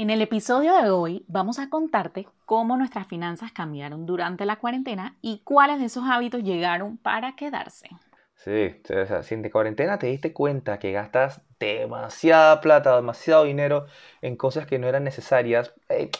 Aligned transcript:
En 0.00 0.08
el 0.08 0.22
episodio 0.22 0.80
de 0.80 0.88
hoy 0.88 1.26
vamos 1.28 1.58
a 1.58 1.68
contarte 1.68 2.26
cómo 2.46 2.78
nuestras 2.78 3.06
finanzas 3.06 3.52
cambiaron 3.52 4.06
durante 4.06 4.46
la 4.46 4.56
cuarentena 4.56 5.18
y 5.20 5.42
cuáles 5.44 5.78
de 5.78 5.84
esos 5.84 6.04
hábitos 6.10 6.42
llegaron 6.42 6.96
para 6.96 7.36
quedarse. 7.36 7.90
Sí, 8.34 8.80
o 8.82 9.06
sea, 9.06 9.22
si 9.22 9.34
en 9.34 9.42
de 9.42 9.50
cuarentena 9.50 9.98
te 9.98 10.06
diste 10.06 10.32
cuenta 10.32 10.78
que 10.78 10.92
gastas 10.92 11.42
demasiada 11.58 12.62
plata, 12.62 12.96
demasiado 12.96 13.44
dinero 13.44 13.84
en 14.22 14.36
cosas 14.36 14.66
que 14.66 14.78
no 14.78 14.88
eran 14.88 15.04
necesarias, 15.04 15.74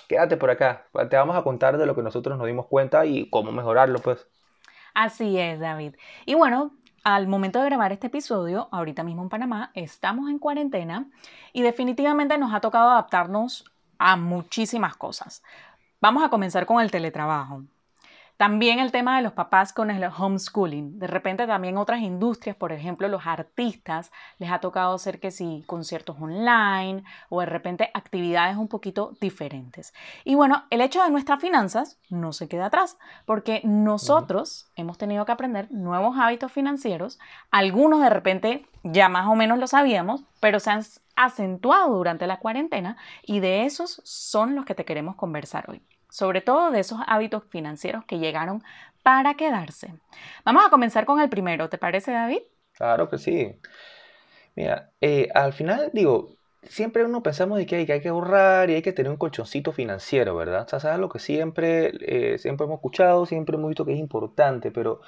quédate 0.06 0.36
por 0.36 0.50
acá. 0.50 0.84
Te 1.08 1.16
vamos 1.16 1.34
a 1.34 1.42
contar 1.42 1.78
de 1.78 1.86
lo 1.86 1.96
que 1.96 2.02
nosotros 2.02 2.36
nos 2.36 2.46
dimos 2.46 2.66
cuenta 2.66 3.06
y 3.06 3.30
cómo 3.30 3.50
mejorarlo, 3.50 4.00
pues. 4.00 4.28
Así 4.92 5.38
es, 5.38 5.58
David. 5.58 5.94
Y 6.26 6.34
bueno, 6.34 6.72
al 7.04 7.26
momento 7.26 7.60
de 7.60 7.66
grabar 7.66 7.92
este 7.92 8.08
episodio, 8.08 8.68
ahorita 8.72 9.02
mismo 9.02 9.22
en 9.22 9.28
Panamá, 9.28 9.70
estamos 9.74 10.28
en 10.28 10.38
cuarentena 10.38 11.06
y 11.52 11.62
definitivamente 11.62 12.36
nos 12.38 12.52
ha 12.52 12.60
tocado 12.60 12.90
adaptarnos 12.90 13.64
a 13.98 14.16
muchísimas 14.16 14.96
cosas. 14.96 15.42
Vamos 16.00 16.22
a 16.22 16.28
comenzar 16.28 16.66
con 16.66 16.80
el 16.80 16.90
teletrabajo. 16.90 17.62
También 18.40 18.78
el 18.78 18.90
tema 18.90 19.16
de 19.16 19.22
los 19.22 19.34
papás 19.34 19.74
con 19.74 19.90
el 19.90 20.02
homeschooling. 20.02 20.98
De 20.98 21.06
repente 21.06 21.46
también 21.46 21.76
otras 21.76 22.00
industrias, 22.00 22.56
por 22.56 22.72
ejemplo 22.72 23.06
los 23.06 23.26
artistas, 23.26 24.10
les 24.38 24.50
ha 24.50 24.60
tocado 24.60 24.94
hacer 24.94 25.20
que 25.20 25.30
sí, 25.30 25.62
conciertos 25.66 26.16
online 26.18 27.04
o 27.28 27.40
de 27.40 27.44
repente 27.44 27.90
actividades 27.92 28.56
un 28.56 28.68
poquito 28.68 29.12
diferentes. 29.20 29.92
Y 30.24 30.36
bueno, 30.36 30.64
el 30.70 30.80
hecho 30.80 31.02
de 31.02 31.10
nuestras 31.10 31.38
finanzas 31.38 31.98
no 32.08 32.32
se 32.32 32.48
queda 32.48 32.64
atrás, 32.64 32.96
porque 33.26 33.60
nosotros 33.62 34.72
hemos 34.74 34.96
tenido 34.96 35.26
que 35.26 35.32
aprender 35.32 35.70
nuevos 35.70 36.16
hábitos 36.18 36.50
financieros. 36.50 37.18
Algunos 37.50 38.00
de 38.00 38.08
repente 38.08 38.66
ya 38.84 39.10
más 39.10 39.26
o 39.26 39.34
menos 39.34 39.58
lo 39.58 39.66
sabíamos, 39.66 40.24
pero 40.40 40.60
se 40.60 40.70
han 40.70 40.82
acentuado 41.14 41.94
durante 41.94 42.26
la 42.26 42.38
cuarentena 42.38 42.96
y 43.22 43.40
de 43.40 43.66
esos 43.66 44.00
son 44.02 44.54
los 44.54 44.64
que 44.64 44.74
te 44.74 44.86
queremos 44.86 45.16
conversar 45.16 45.68
hoy 45.68 45.82
sobre 46.10 46.40
todo 46.40 46.70
de 46.70 46.80
esos 46.80 46.98
hábitos 47.06 47.44
financieros 47.48 48.04
que 48.04 48.18
llegaron 48.18 48.62
para 49.02 49.34
quedarse. 49.34 49.94
Vamos 50.44 50.64
a 50.66 50.70
comenzar 50.70 51.06
con 51.06 51.20
el 51.20 51.30
primero, 51.30 51.68
¿te 51.68 51.78
parece 51.78 52.12
David? 52.12 52.42
Claro 52.72 53.08
que 53.08 53.18
sí. 53.18 53.56
Mira, 54.56 54.90
eh, 55.00 55.28
al 55.34 55.52
final 55.52 55.90
digo, 55.92 56.36
siempre 56.62 57.04
uno 57.04 57.22
pensamos 57.22 57.58
de 57.58 57.66
que 57.66 57.76
hay, 57.76 57.86
que 57.86 58.08
ahorrar 58.08 58.70
y 58.70 58.74
hay 58.74 58.82
que 58.82 58.92
tener 58.92 59.10
un 59.10 59.16
colchoncito 59.16 59.72
financiero, 59.72 60.36
¿verdad? 60.36 60.64
O 60.66 60.68
sea, 60.68 60.80
¿sabes 60.80 60.98
lo 60.98 61.08
que 61.08 61.18
siempre, 61.18 61.92
eh, 62.00 62.38
siempre 62.38 62.66
hemos 62.66 62.76
escuchado, 62.76 63.26
siempre 63.26 63.56
hemos 63.56 63.68
visto 63.68 63.84
que 63.84 63.92
es 63.92 63.98
importante, 63.98 64.70
pero 64.70 65.00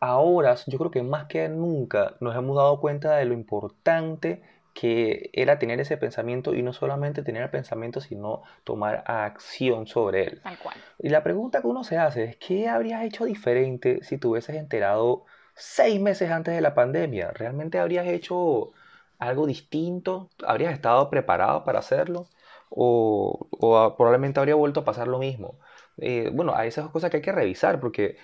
ahora 0.00 0.56
yo 0.66 0.78
creo 0.78 0.90
que 0.90 1.02
más 1.02 1.26
que 1.26 1.48
nunca 1.48 2.14
nos 2.20 2.36
hemos 2.36 2.56
dado 2.56 2.80
cuenta 2.80 3.16
de 3.16 3.24
lo 3.26 3.34
importante 3.34 4.42
que 4.78 5.30
era 5.32 5.58
tener 5.58 5.80
ese 5.80 5.96
pensamiento 5.96 6.54
y 6.54 6.62
no 6.62 6.72
solamente 6.72 7.24
tener 7.24 7.42
el 7.42 7.50
pensamiento, 7.50 8.00
sino 8.00 8.42
tomar 8.62 9.02
acción 9.08 9.88
sobre 9.88 10.22
él. 10.22 10.40
Tal 10.40 10.56
cual. 10.56 10.76
Y 11.00 11.08
la 11.08 11.24
pregunta 11.24 11.60
que 11.60 11.66
uno 11.66 11.82
se 11.82 11.98
hace 11.98 12.22
es, 12.22 12.36
¿qué 12.36 12.68
habrías 12.68 13.02
hecho 13.02 13.24
diferente 13.24 14.04
si 14.04 14.18
te 14.18 14.28
hubieses 14.28 14.54
enterado 14.54 15.24
seis 15.56 16.00
meses 16.00 16.30
antes 16.30 16.54
de 16.54 16.60
la 16.60 16.74
pandemia? 16.74 17.32
¿Realmente 17.32 17.80
habrías 17.80 18.06
hecho 18.06 18.70
algo 19.18 19.48
distinto? 19.48 20.30
¿Habrías 20.46 20.72
estado 20.72 21.10
preparado 21.10 21.64
para 21.64 21.80
hacerlo? 21.80 22.28
¿O, 22.70 23.48
probablemente 23.96 24.38
habría 24.38 24.54
vuelto 24.54 24.80
a 24.80 24.84
pasar 24.84 25.08
lo 25.08 25.18
mismo? 25.18 25.58
Eh, 25.96 26.30
bueno, 26.32 26.54
hay 26.54 26.68
esas 26.68 26.88
cosas 26.90 27.10
que 27.10 27.16
hay 27.16 27.22
que 27.24 27.32
revisar 27.32 27.80
porque 27.80 28.16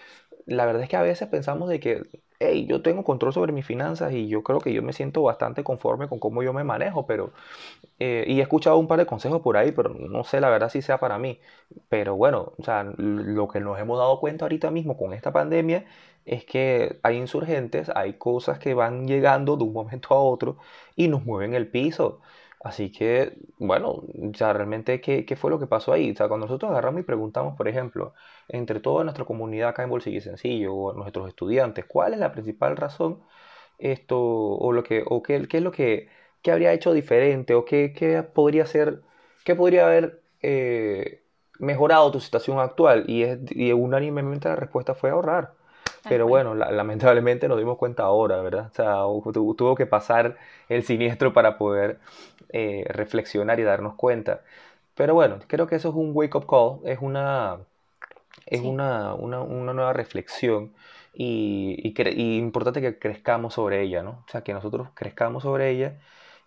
la 0.47 0.67
verdad 0.67 0.85
es 0.85 0.89
que 0.89 0.97
a 0.97 1.03
veces 1.03 1.27
pensamos 1.27 1.69
de 1.69 1.81
que 1.81 2.23
hey, 2.41 2.67
yo 2.67 2.83
tengo 2.83 3.05
control 3.05 3.33
sobre 3.33 3.53
mis 3.53 3.67
finanzas 3.67 4.13
y 4.13 4.29
yo 4.29 4.43
creo 4.43 4.61
que 4.61 4.73
yo 4.73 4.83
me 4.83 4.93
siento 4.93 5.23
bastante 5.23 5.65
conforme 5.65 6.09
con 6.09 6.19
cómo 6.19 6.43
yo 6.43 6.53
me 6.53 6.65
manejo, 6.65 7.07
pero, 7.07 7.33
eh, 7.99 8.25
y 8.29 8.39
he 8.41 8.43
escuchado 8.43 8.79
un 8.79 8.89
par 8.89 8.99
de 8.99 9.07
consejos 9.07 9.41
por 9.43 9.57
ahí, 9.57 9.73
pero 9.73 9.91
no 9.91 10.25
sé 10.25 10.41
la 10.41 10.51
verdad 10.51 10.69
si 10.71 10.83
sea 10.83 10.99
para 10.99 11.19
mí. 11.19 11.41
Pero 11.89 12.17
bueno, 12.17 12.53
o 12.59 12.63
sea, 12.65 12.85
lo 12.97 13.49
que 13.49 13.61
nos 13.61 13.79
hemos 13.79 13.99
dado 13.99 14.21
cuenta 14.21 14.45
ahorita 14.47 14.71
mismo 14.71 14.97
con 14.97 15.13
esta 15.15 15.33
pandemia 15.33 15.85
es 16.25 16.45
que 16.45 16.99
hay 17.03 17.17
insurgentes, 17.19 17.91
hay 17.95 18.15
cosas 18.15 18.59
que 18.59 18.75
van 18.75 19.07
llegando 19.07 19.57
de 19.57 19.65
un 19.65 19.73
momento 19.73 20.15
a 20.15 20.19
otro 20.21 20.57
y 20.97 21.09
nos 21.09 21.25
mueven 21.25 21.55
el 21.55 21.69
piso. 21.69 22.21
Así 22.65 22.91
que, 22.91 23.37
bueno, 23.59 24.05
ya 24.15 24.53
realmente, 24.55 25.01
¿qué, 25.03 25.27
¿qué, 25.27 25.37
fue 25.37 25.51
lo 25.51 25.59
que 25.61 25.67
pasó 25.67 25.93
ahí? 25.93 26.11
O 26.13 26.17
sea, 26.17 26.29
cuando 26.29 26.47
nosotros 26.47 26.71
agarramos 26.71 27.03
y 27.03 27.05
preguntamos, 27.05 27.57
por 27.59 27.69
ejemplo, 27.69 28.15
entre 28.49 28.81
toda 28.81 29.05
nuestra 29.05 29.27
comunidad 29.27 29.69
acá 29.71 29.83
en 29.85 29.91
Bolsillo 29.91 30.17
y 30.19 30.21
Sencillo, 30.23 30.75
o 30.75 30.93
nuestros 30.95 31.29
estudiantes, 31.29 31.85
¿cuál 31.85 32.15
es 32.15 32.21
la 32.21 32.33
principal 32.33 32.77
razón 32.79 33.21
esto, 33.79 34.19
o, 34.21 34.73
lo 34.73 34.83
que, 34.85 35.05
o 35.07 35.23
qué, 35.23 35.47
qué 35.49 35.59
es 35.59 35.63
lo 35.65 35.73
que, 35.73 36.09
qué 36.43 36.53
habría 36.53 36.73
hecho 36.73 36.93
diferente, 36.95 37.55
o 37.55 37.65
qué, 37.67 37.93
qué 37.95 38.23
podría 38.23 38.67
ser, 38.67 39.03
qué 39.45 39.55
podría 39.55 39.87
haber 39.87 40.23
eh, 40.43 41.23
mejorado 41.59 42.13
tu 42.13 42.21
situación 42.21 42.61
actual? 42.61 43.05
Y, 43.09 43.25
es, 43.25 43.39
y 43.51 43.73
unánimemente 43.73 44.49
la 44.49 44.57
respuesta 44.57 44.95
fue 44.95 45.11
ahorrar. 45.11 45.53
Pero 46.09 46.27
bueno, 46.27 46.55
lamentablemente 46.55 47.49
nos 47.49 47.59
dimos 47.59 47.79
cuenta 47.79 48.05
ahora, 48.05 48.41
¿verdad? 48.43 48.67
O 48.71 48.75
sea, 48.75 49.33
tuvo 49.33 49.75
que 49.75 49.87
pasar 49.87 50.37
el 50.69 50.85
siniestro 50.85 51.33
para 51.33 51.57
poder 51.59 51.99
eh, 52.51 52.85
reflexionar 52.89 53.61
y 53.61 53.63
darnos 53.63 53.95
cuenta. 53.95 54.43
Pero 54.95 55.15
bueno, 55.15 55.39
creo 55.47 55.67
que 55.67 55.77
eso 55.77 55.89
es 55.91 55.95
un 55.95 56.13
wake-up 56.15 56.47
call, 56.47 56.81
es 56.89 56.99
una, 57.01 57.59
es 58.47 58.61
una, 58.63 59.15
una, 59.15 59.41
una, 59.43 59.73
nueva 59.73 59.93
reflexión 59.93 60.73
y, 61.15 61.77
y, 61.83 62.39
importante 62.39 62.81
que 62.81 62.99
crezcamos 62.99 63.55
sobre 63.55 63.83
ella, 63.83 64.03
¿no? 64.03 64.23
O 64.27 64.31
sea, 64.31 64.43
que 64.43 64.53
nosotros 64.53 64.89
crezcamos 64.95 65.43
sobre 65.43 65.71
ella 65.71 65.99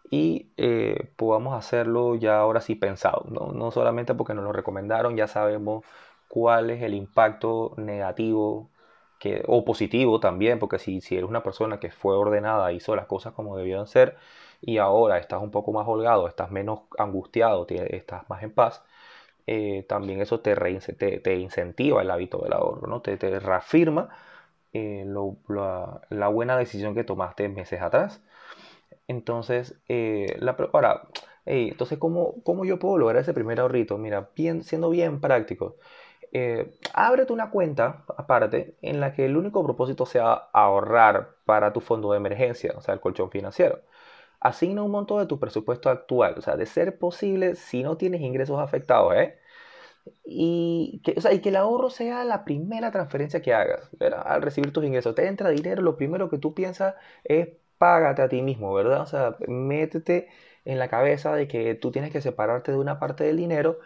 y 0.09 0.47
eh, 0.57 1.11
podamos 1.17 1.55
hacerlo 1.57 2.15
ya 2.15 2.39
ahora 2.39 2.61
sí 2.61 2.75
pensado, 2.75 3.25
¿no? 3.29 3.51
No 3.53 3.71
solamente 3.71 4.13
porque 4.15 4.33
nos 4.33 4.43
lo 4.45 4.53
recomendaron, 4.53 5.17
ya 5.17 5.27
sabemos 5.27 5.83
cuál 6.29 6.69
es 6.69 6.81
el 6.83 6.93
impacto 6.93 7.73
negativo 7.77 8.69
o 9.47 9.65
positivo 9.65 10.19
también, 10.19 10.59
porque 10.59 10.79
si, 10.79 11.01
si 11.01 11.15
eres 11.15 11.29
una 11.29 11.43
persona 11.43 11.79
que 11.79 11.91
fue 11.91 12.15
ordenada, 12.15 12.71
hizo 12.71 12.95
las 12.95 13.07
cosas 13.07 13.33
como 13.33 13.57
debían 13.57 13.87
ser, 13.87 14.17
y 14.61 14.77
ahora 14.77 15.17
estás 15.17 15.41
un 15.41 15.51
poco 15.51 15.71
más 15.73 15.87
holgado, 15.87 16.27
estás 16.27 16.51
menos 16.51 16.81
angustiado, 16.97 17.67
estás 17.69 18.29
más 18.29 18.43
en 18.43 18.51
paz, 18.51 18.83
eh, 19.47 19.85
también 19.87 20.21
eso 20.21 20.41
te, 20.41 20.55
te, 20.55 21.35
incentiva 21.37 22.01
el 22.01 22.11
hábito 22.11 22.39
del 22.39 22.53
ahorro, 22.53 22.87
¿no? 22.87 23.01
te, 23.01 23.17
te 23.17 23.39
reafirma 23.39 24.09
eh, 24.73 25.05
la, 26.09 26.27
buena 26.29 26.57
decisión 26.57 26.95
que 26.95 27.03
tomaste 27.03 27.49
meses 27.49 27.81
atrás. 27.81 28.21
Entonces, 29.07 29.75
eh, 29.89 30.37
la, 30.39 30.57
ahora, 30.73 31.07
entonces 31.45 31.97
¿cómo, 31.97 32.35
¿cómo, 32.43 32.65
yo 32.65 32.79
puedo 32.79 32.97
lograr 32.97 33.21
ese 33.21 33.33
primer 33.33 33.59
ahorrito? 33.59 33.97
Mira, 33.97 34.29
bien, 34.35 34.63
siendo 34.63 34.89
bien 34.89 35.21
práctico, 35.21 35.77
eh, 36.31 36.73
ábrete 36.93 37.33
una 37.33 37.49
cuenta 37.51 38.03
aparte 38.17 38.75
en 38.81 38.99
la 38.99 39.13
que 39.13 39.25
el 39.25 39.37
único 39.37 39.63
propósito 39.63 40.05
sea 40.05 40.33
ahorrar 40.53 41.35
para 41.45 41.73
tu 41.73 41.81
fondo 41.81 42.11
de 42.11 42.17
emergencia, 42.17 42.73
o 42.77 42.81
sea, 42.81 42.93
el 42.93 42.99
colchón 42.99 43.31
financiero. 43.31 43.81
Asigna 44.39 44.83
un 44.83 44.91
monto 44.91 45.19
de 45.19 45.27
tu 45.27 45.39
presupuesto 45.39 45.89
actual, 45.89 46.35
o 46.37 46.41
sea, 46.41 46.57
de 46.57 46.65
ser 46.65 46.99
posible 46.99 47.55
si 47.55 47.83
no 47.83 47.97
tienes 47.97 48.21
ingresos 48.21 48.59
afectados, 48.59 49.15
¿eh? 49.15 49.39
Y 50.25 51.01
que, 51.03 51.15
o 51.17 51.21
sea, 51.21 51.33
y 51.33 51.39
que 51.41 51.49
el 51.49 51.55
ahorro 51.57 51.89
sea 51.89 52.23
la 52.25 52.45
primera 52.45 52.91
transferencia 52.91 53.41
que 53.41 53.53
hagas, 53.53 53.89
Al 54.25 54.41
recibir 54.41 54.71
tus 54.73 54.85
ingresos, 54.85 55.15
te 55.15 55.27
entra 55.27 55.49
dinero, 55.49 55.81
lo 55.81 55.97
primero 55.97 56.29
que 56.29 56.37
tú 56.37 56.53
piensas 56.53 56.95
es 57.23 57.49
págate 57.77 58.21
a 58.21 58.29
ti 58.29 58.41
mismo, 58.41 58.73
¿verdad? 58.73 59.01
O 59.01 59.05
sea, 59.05 59.37
métete 59.47 60.27
en 60.65 60.79
la 60.79 60.89
cabeza 60.89 61.33
de 61.35 61.47
que 61.47 61.75
tú 61.75 61.91
tienes 61.91 62.11
que 62.11 62.21
separarte 62.21 62.71
de 62.71 62.77
una 62.77 62.99
parte 62.99 63.23
del 63.23 63.37
dinero 63.37 63.79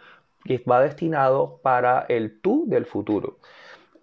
que 0.44 0.62
va 0.68 0.80
destinado 0.80 1.60
para 1.62 2.06
el 2.08 2.40
tú 2.40 2.64
del 2.66 2.86
futuro. 2.86 3.38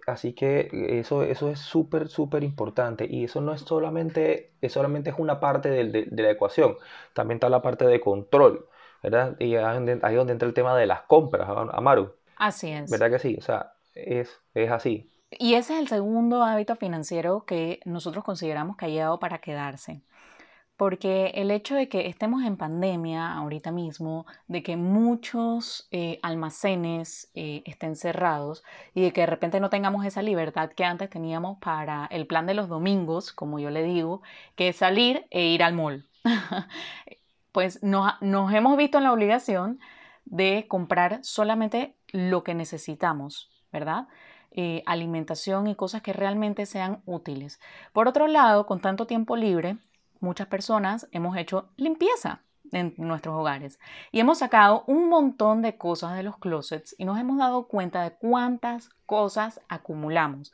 Así 0.08 0.34
que 0.34 0.70
eso, 1.00 1.24
eso 1.24 1.50
es 1.50 1.60
súper, 1.60 2.08
súper 2.08 2.44
importante. 2.44 3.06
Y 3.10 3.26
eso 3.26 3.42
no 3.42 3.54
es 3.54 3.62
solamente, 3.62 4.52
es 4.62 4.74
solamente 4.74 5.12
es 5.12 5.16
una 5.20 5.40
parte 5.40 5.70
de, 5.70 6.08
la 6.12 6.32
ecuación. 6.32 6.78
También 7.14 7.38
está 7.38 7.50
la 7.50 7.62
parte 7.62 7.86
de 7.86 8.02
control, 8.02 8.68
¿verdad? 9.04 9.36
Y 9.40 9.56
ahí 9.56 9.78
es 9.78 10.16
donde 10.16 10.34
entra 10.34 10.48
el 10.48 10.54
tema 10.54 10.76
de 10.76 10.88
las 10.88 11.02
compras, 11.02 11.48
Amaru. 11.74 12.14
Así 12.38 12.72
es. 12.72 12.90
¿Verdad 12.90 13.12
que 13.12 13.20
sí? 13.20 13.36
O 13.38 13.42
sea, 13.42 13.74
es, 13.94 14.40
es 14.54 14.72
así. 14.72 15.10
Y 15.32 15.54
ese 15.54 15.74
es 15.74 15.80
el 15.80 15.88
segundo 15.88 16.44
hábito 16.44 16.76
financiero 16.76 17.44
que 17.46 17.80
nosotros 17.86 18.24
consideramos 18.24 18.78
que 18.78 18.86
ha 18.86 18.90
llegado 18.90 19.20
para 19.20 19.40
quedarse. 19.40 20.02
Porque 20.80 21.34
el 21.36 21.52
hecho 21.52 21.76
de 21.76 21.90
que 21.90 22.08
estemos 22.08 22.42
en 22.46 22.56
pandemia 22.56 23.34
ahorita 23.34 23.70
mismo, 23.70 24.26
de 24.48 24.64
que 24.64 24.78
muchos 24.78 25.90
eh, 25.92 26.20
almacenes 26.22 27.30
eh, 27.36 27.64
estén 27.66 27.98
cerrados 27.98 28.64
y 28.94 29.02
de 29.02 29.12
que 29.12 29.20
de 29.20 29.28
repente 29.28 29.60
no 29.60 29.70
tengamos 29.70 30.06
esa 30.06 30.22
libertad 30.22 30.70
que 30.70 30.86
antes 30.86 31.10
teníamos 31.10 31.58
para 31.60 32.06
el 32.06 32.28
plan 32.28 32.46
de 32.46 32.54
los 32.54 32.70
domingos, 32.70 33.34
como 33.34 33.60
yo 33.60 33.72
le 33.72 33.84
digo, 33.84 34.22
que 34.56 34.70
es 34.70 34.78
salir 34.78 35.28
e 35.32 35.48
ir 35.48 35.64
al 35.64 35.74
mall. 35.74 36.08
pues 37.52 37.84
nos, 37.84 38.14
hemos 38.22 38.78
visto 38.78 39.00
en 39.00 39.04
la 39.04 39.12
obligación 39.12 39.82
de 40.24 40.66
comprar 40.70 41.20
solamente 41.24 41.94
lo 42.14 42.46
que 42.46 42.54
necesitamos, 42.54 43.52
¿verdad? 43.74 44.08
Eh, 44.52 44.84
alimentación 44.86 45.68
y 45.68 45.76
cosas 45.76 46.02
que 46.02 46.14
realmente 46.14 46.66
sean 46.66 47.02
útiles. 47.06 47.60
Por 47.92 48.08
otro 48.08 48.28
lado, 48.28 48.66
con 48.66 48.80
tanto 48.80 49.08
tiempo 49.08 49.36
libre, 49.36 49.76
muchas 50.20 50.48
personas 50.48 51.08
hemos 51.12 51.38
hecho 51.38 51.70
limpieza 51.78 52.42
en 52.72 52.94
nuestros 52.98 53.36
hogares 53.36 53.80
y 54.12 54.20
hemos 54.20 54.40
sacado 54.40 54.84
un 54.88 55.10
montón 55.10 55.62
de 55.62 55.78
cosas 55.78 56.16
de 56.16 56.24
los 56.24 56.38
closets 56.38 56.96
y 56.98 57.06
nos 57.06 57.20
hemos 57.20 57.38
dado 57.38 57.68
cuenta 57.68 58.04
de 58.04 58.12
cuántas 58.12 58.90
cosas 59.06 59.62
acumulamos. 59.70 60.54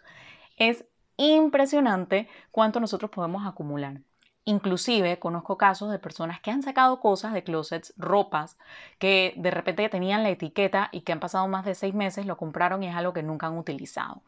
Es 0.58 0.86
impresionante 1.18 2.28
cuánto 2.52 2.80
nosotros 2.80 3.12
podemos 3.12 3.46
acumular. 3.46 4.02
Inclusive 4.48 5.18
conozco 5.18 5.58
casos 5.58 5.92
de 5.92 5.98
personas 5.98 6.40
que 6.40 6.52
han 6.52 6.62
sacado 6.62 7.00
cosas 7.00 7.34
de 7.34 7.44
closets, 7.44 7.94
ropas, 7.98 8.58
que 9.00 9.34
de 9.38 9.50
repente 9.50 9.90
tenían 9.90 10.22
la 10.22 10.30
etiqueta 10.30 10.90
y 10.92 11.02
que 11.02 11.14
han 11.14 11.20
pasado 11.20 11.48
más 11.48 11.66
de 11.66 11.74
seis 11.74 11.96
meses, 11.96 12.28
lo 12.28 12.38
compraron 12.38 12.84
y 12.84 12.88
es 12.88 12.96
algo 12.96 13.12
que 13.12 13.24
nunca 13.24 13.48
han 13.48 13.58
utilizado. 13.58 14.22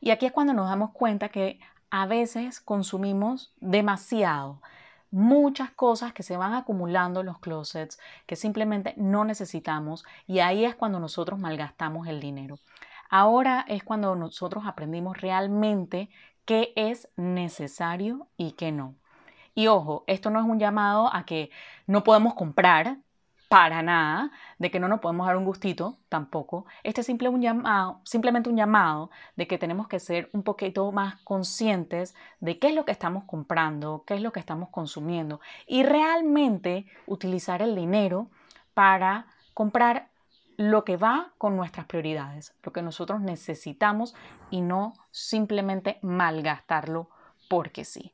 Y 0.00 0.10
aquí 0.10 0.26
es 0.26 0.32
cuando 0.32 0.54
nos 0.54 0.68
damos 0.68 0.90
cuenta 0.90 1.28
que 1.28 1.60
a 1.90 2.06
veces 2.06 2.60
consumimos 2.60 3.52
demasiado, 3.60 4.60
muchas 5.10 5.70
cosas 5.70 6.12
que 6.12 6.22
se 6.22 6.36
van 6.36 6.54
acumulando 6.54 7.20
en 7.20 7.26
los 7.26 7.38
closets 7.38 7.98
que 8.26 8.36
simplemente 8.36 8.94
no 8.96 9.24
necesitamos 9.24 10.04
y 10.26 10.38
ahí 10.38 10.64
es 10.64 10.74
cuando 10.74 11.00
nosotros 11.00 11.38
malgastamos 11.38 12.06
el 12.06 12.20
dinero. 12.20 12.58
Ahora 13.08 13.64
es 13.68 13.82
cuando 13.82 14.14
nosotros 14.14 14.64
aprendimos 14.66 15.20
realmente 15.20 16.10
qué 16.44 16.72
es 16.76 17.08
necesario 17.16 18.28
y 18.36 18.52
qué 18.52 18.70
no. 18.72 18.94
Y 19.54 19.66
ojo, 19.66 20.04
esto 20.06 20.30
no 20.30 20.38
es 20.38 20.46
un 20.46 20.60
llamado 20.60 21.12
a 21.12 21.24
que 21.24 21.50
no 21.86 22.04
podemos 22.04 22.34
comprar 22.34 22.98
para 23.50 23.82
nada, 23.82 24.30
de 24.60 24.70
que 24.70 24.78
no 24.78 24.86
nos 24.86 25.00
podemos 25.00 25.26
dar 25.26 25.36
un 25.36 25.44
gustito 25.44 25.98
tampoco. 26.08 26.66
Este 26.84 27.00
es 27.00 27.06
simple 27.08 27.28
un 27.28 27.42
llamado, 27.42 28.00
simplemente 28.04 28.48
un 28.48 28.56
llamado 28.56 29.10
de 29.34 29.48
que 29.48 29.58
tenemos 29.58 29.88
que 29.88 29.98
ser 29.98 30.30
un 30.32 30.44
poquito 30.44 30.92
más 30.92 31.16
conscientes 31.24 32.14
de 32.38 32.60
qué 32.60 32.68
es 32.68 32.76
lo 32.76 32.84
que 32.84 32.92
estamos 32.92 33.24
comprando, 33.24 34.04
qué 34.06 34.14
es 34.14 34.22
lo 34.22 34.30
que 34.30 34.38
estamos 34.38 34.68
consumiendo 34.68 35.40
y 35.66 35.82
realmente 35.82 36.86
utilizar 37.08 37.60
el 37.60 37.74
dinero 37.74 38.28
para 38.72 39.26
comprar 39.52 40.10
lo 40.56 40.84
que 40.84 40.96
va 40.96 41.32
con 41.36 41.56
nuestras 41.56 41.86
prioridades, 41.86 42.54
lo 42.62 42.72
que 42.72 42.82
nosotros 42.82 43.20
necesitamos 43.20 44.14
y 44.50 44.60
no 44.60 44.92
simplemente 45.10 45.98
malgastarlo 46.02 47.10
porque 47.48 47.84
sí. 47.84 48.12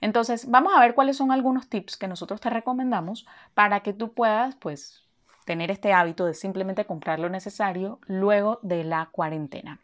Entonces, 0.00 0.50
vamos 0.50 0.72
a 0.74 0.80
ver 0.80 0.94
cuáles 0.94 1.16
son 1.16 1.32
algunos 1.32 1.68
tips 1.68 1.96
que 1.96 2.08
nosotros 2.08 2.40
te 2.40 2.50
recomendamos 2.50 3.26
para 3.54 3.80
que 3.80 3.92
tú 3.92 4.12
puedas, 4.12 4.56
pues, 4.56 5.04
tener 5.44 5.70
este 5.70 5.92
hábito 5.92 6.26
de 6.26 6.34
simplemente 6.34 6.84
comprar 6.84 7.18
lo 7.18 7.28
necesario 7.28 8.00
luego 8.06 8.58
de 8.62 8.84
la 8.84 9.08
cuarentena. 9.12 9.80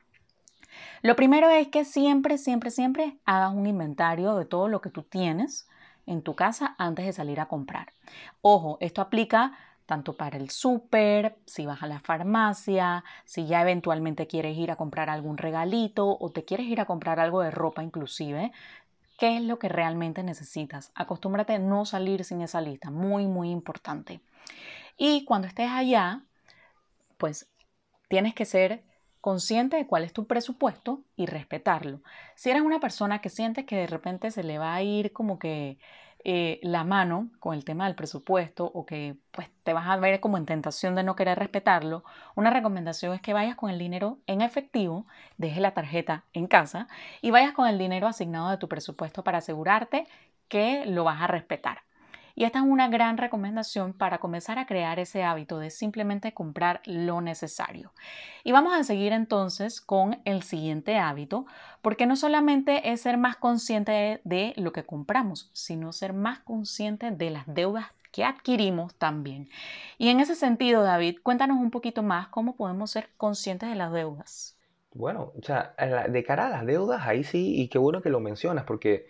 Lo 1.02 1.16
primero 1.16 1.48
es 1.48 1.68
que 1.68 1.84
siempre, 1.84 2.38
siempre, 2.38 2.70
siempre 2.70 3.18
hagas 3.24 3.52
un 3.52 3.66
inventario 3.66 4.36
de 4.36 4.44
todo 4.44 4.68
lo 4.68 4.80
que 4.80 4.90
tú 4.90 5.02
tienes 5.02 5.68
en 6.06 6.22
tu 6.22 6.34
casa 6.34 6.74
antes 6.78 7.06
de 7.06 7.12
salir 7.12 7.40
a 7.40 7.46
comprar. 7.46 7.92
Ojo, 8.40 8.78
esto 8.80 9.00
aplica 9.00 9.52
tanto 9.86 10.14
para 10.14 10.36
el 10.36 10.50
súper, 10.50 11.36
si 11.44 11.66
vas 11.66 11.82
a 11.82 11.86
la 11.86 12.00
farmacia, 12.00 13.04
si 13.24 13.46
ya 13.46 13.62
eventualmente 13.62 14.26
quieres 14.26 14.56
ir 14.56 14.70
a 14.70 14.76
comprar 14.76 15.10
algún 15.10 15.36
regalito 15.36 16.16
o 16.18 16.30
te 16.30 16.44
quieres 16.44 16.66
ir 16.66 16.80
a 16.80 16.86
comprar 16.86 17.20
algo 17.20 17.42
de 17.42 17.50
ropa 17.50 17.82
inclusive, 17.82 18.52
qué 19.22 19.36
es 19.36 19.42
lo 19.44 19.60
que 19.60 19.68
realmente 19.68 20.24
necesitas. 20.24 20.90
Acostúmbrate 20.96 21.52
a 21.52 21.60
no 21.60 21.84
salir 21.84 22.24
sin 22.24 22.40
esa 22.40 22.60
lista, 22.60 22.90
muy, 22.90 23.28
muy 23.28 23.50
importante. 23.50 24.20
Y 24.96 25.24
cuando 25.24 25.46
estés 25.46 25.70
allá, 25.70 26.24
pues 27.18 27.48
tienes 28.08 28.34
que 28.34 28.44
ser 28.44 28.82
consciente 29.20 29.76
de 29.76 29.86
cuál 29.86 30.02
es 30.02 30.12
tu 30.12 30.26
presupuesto 30.26 31.04
y 31.14 31.26
respetarlo. 31.26 32.02
Si 32.34 32.50
eres 32.50 32.62
una 32.62 32.80
persona 32.80 33.20
que 33.20 33.28
sientes 33.28 33.64
que 33.64 33.76
de 33.76 33.86
repente 33.86 34.32
se 34.32 34.42
le 34.42 34.58
va 34.58 34.74
a 34.74 34.82
ir 34.82 35.12
como 35.12 35.38
que 35.38 35.78
eh, 36.24 36.60
la 36.62 36.84
mano 36.84 37.30
con 37.40 37.54
el 37.54 37.64
tema 37.64 37.86
del 37.86 37.94
presupuesto 37.94 38.64
o 38.64 38.86
que 38.86 39.16
pues 39.30 39.48
te 39.64 39.72
vas 39.72 39.88
a 39.88 39.96
ver 39.96 40.20
como 40.20 40.36
en 40.38 40.46
tentación 40.46 40.94
de 40.94 41.02
no 41.02 41.16
querer 41.16 41.38
respetarlo, 41.38 42.04
una 42.34 42.50
recomendación 42.50 43.14
es 43.14 43.20
que 43.20 43.32
vayas 43.32 43.56
con 43.56 43.70
el 43.70 43.78
dinero 43.78 44.18
en 44.26 44.40
efectivo, 44.40 45.06
dejes 45.36 45.60
la 45.60 45.74
tarjeta 45.74 46.24
en 46.32 46.46
casa 46.46 46.88
y 47.20 47.30
vayas 47.30 47.52
con 47.52 47.68
el 47.68 47.78
dinero 47.78 48.06
asignado 48.06 48.50
de 48.50 48.58
tu 48.58 48.68
presupuesto 48.68 49.24
para 49.24 49.38
asegurarte 49.38 50.06
que 50.48 50.84
lo 50.86 51.04
vas 51.04 51.20
a 51.22 51.26
respetar. 51.26 51.82
Y 52.34 52.44
esta 52.44 52.60
es 52.60 52.64
una 52.64 52.88
gran 52.88 53.18
recomendación 53.18 53.92
para 53.92 54.18
comenzar 54.18 54.58
a 54.58 54.66
crear 54.66 54.98
ese 54.98 55.22
hábito 55.24 55.58
de 55.58 55.70
simplemente 55.70 56.32
comprar 56.32 56.80
lo 56.84 57.20
necesario. 57.20 57.92
Y 58.44 58.52
vamos 58.52 58.74
a 58.74 58.84
seguir 58.84 59.12
entonces 59.12 59.80
con 59.80 60.20
el 60.24 60.42
siguiente 60.42 60.98
hábito, 60.98 61.46
porque 61.82 62.06
no 62.06 62.16
solamente 62.16 62.92
es 62.92 63.02
ser 63.02 63.18
más 63.18 63.36
consciente 63.36 64.20
de, 64.24 64.52
lo 64.56 64.72
que 64.72 64.84
compramos, 64.84 65.50
sino 65.52 65.92
ser 65.92 66.12
más 66.12 66.40
consciente 66.40 67.10
de 67.10 67.30
las 67.30 67.44
deudas 67.46 67.86
que 68.10 68.24
adquirimos 68.24 68.94
también. 68.94 69.48
Y 69.98 70.08
en 70.08 70.20
ese 70.20 70.34
sentido, 70.34 70.82
David, 70.82 71.18
cuéntanos 71.22 71.58
un 71.58 71.70
poquito 71.70 72.02
más 72.02 72.28
cómo 72.28 72.56
podemos 72.56 72.90
ser 72.90 73.08
conscientes 73.16 73.68
de 73.68 73.74
las 73.74 73.92
deudas. 73.92 74.56
Bueno, 74.94 75.32
o 75.38 75.42
sea, 75.42 75.74
de 76.08 76.24
cara 76.24 76.46
a 76.46 76.50
las 76.50 76.66
deudas, 76.66 77.06
ahí 77.06 77.24
sí, 77.24 77.60
y 77.60 77.68
qué 77.68 77.78
bueno 77.78 78.02
que 78.02 78.10
lo 78.10 78.20
mencionas, 78.20 78.64
porque 78.64 79.06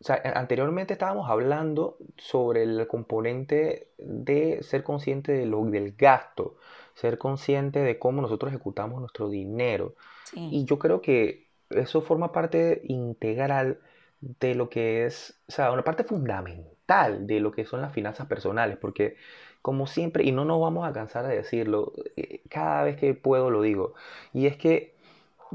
o 0.00 0.04
sea, 0.04 0.20
anteriormente 0.34 0.92
estábamos 0.92 1.30
hablando 1.30 1.96
sobre 2.16 2.62
el 2.62 2.86
componente 2.86 3.88
de 3.98 4.62
ser 4.62 4.82
consciente 4.82 5.32
de 5.32 5.46
lo, 5.46 5.64
del 5.64 5.92
gasto, 5.96 6.56
ser 6.94 7.18
consciente 7.18 7.80
de 7.80 7.98
cómo 7.98 8.20
nosotros 8.20 8.52
ejecutamos 8.52 9.00
nuestro 9.00 9.28
dinero. 9.28 9.94
Y 10.34 10.64
yo 10.64 10.78
creo 10.78 11.00
que 11.00 11.46
eso 11.70 12.02
forma 12.02 12.32
parte 12.32 12.82
integral 12.84 13.78
de 14.20 14.54
lo 14.54 14.68
que 14.68 15.06
es, 15.06 15.38
o 15.48 15.52
sea, 15.52 15.72
una 15.72 15.84
parte 15.84 16.04
fundamental 16.04 17.26
de 17.26 17.40
lo 17.40 17.52
que 17.52 17.64
son 17.64 17.80
las 17.80 17.92
finanzas 17.92 18.26
personales, 18.26 18.76
porque 18.76 19.16
como 19.62 19.86
siempre, 19.86 20.24
y 20.24 20.32
no 20.32 20.44
nos 20.44 20.60
vamos 20.60 20.86
a 20.86 20.92
cansar 20.92 21.26
de 21.26 21.36
decirlo, 21.36 21.92
eh, 22.16 22.42
cada 22.48 22.84
vez 22.84 22.96
que 22.96 23.14
puedo 23.14 23.50
lo 23.50 23.62
digo, 23.62 23.94
y 24.32 24.46
es 24.46 24.56
que 24.56 24.95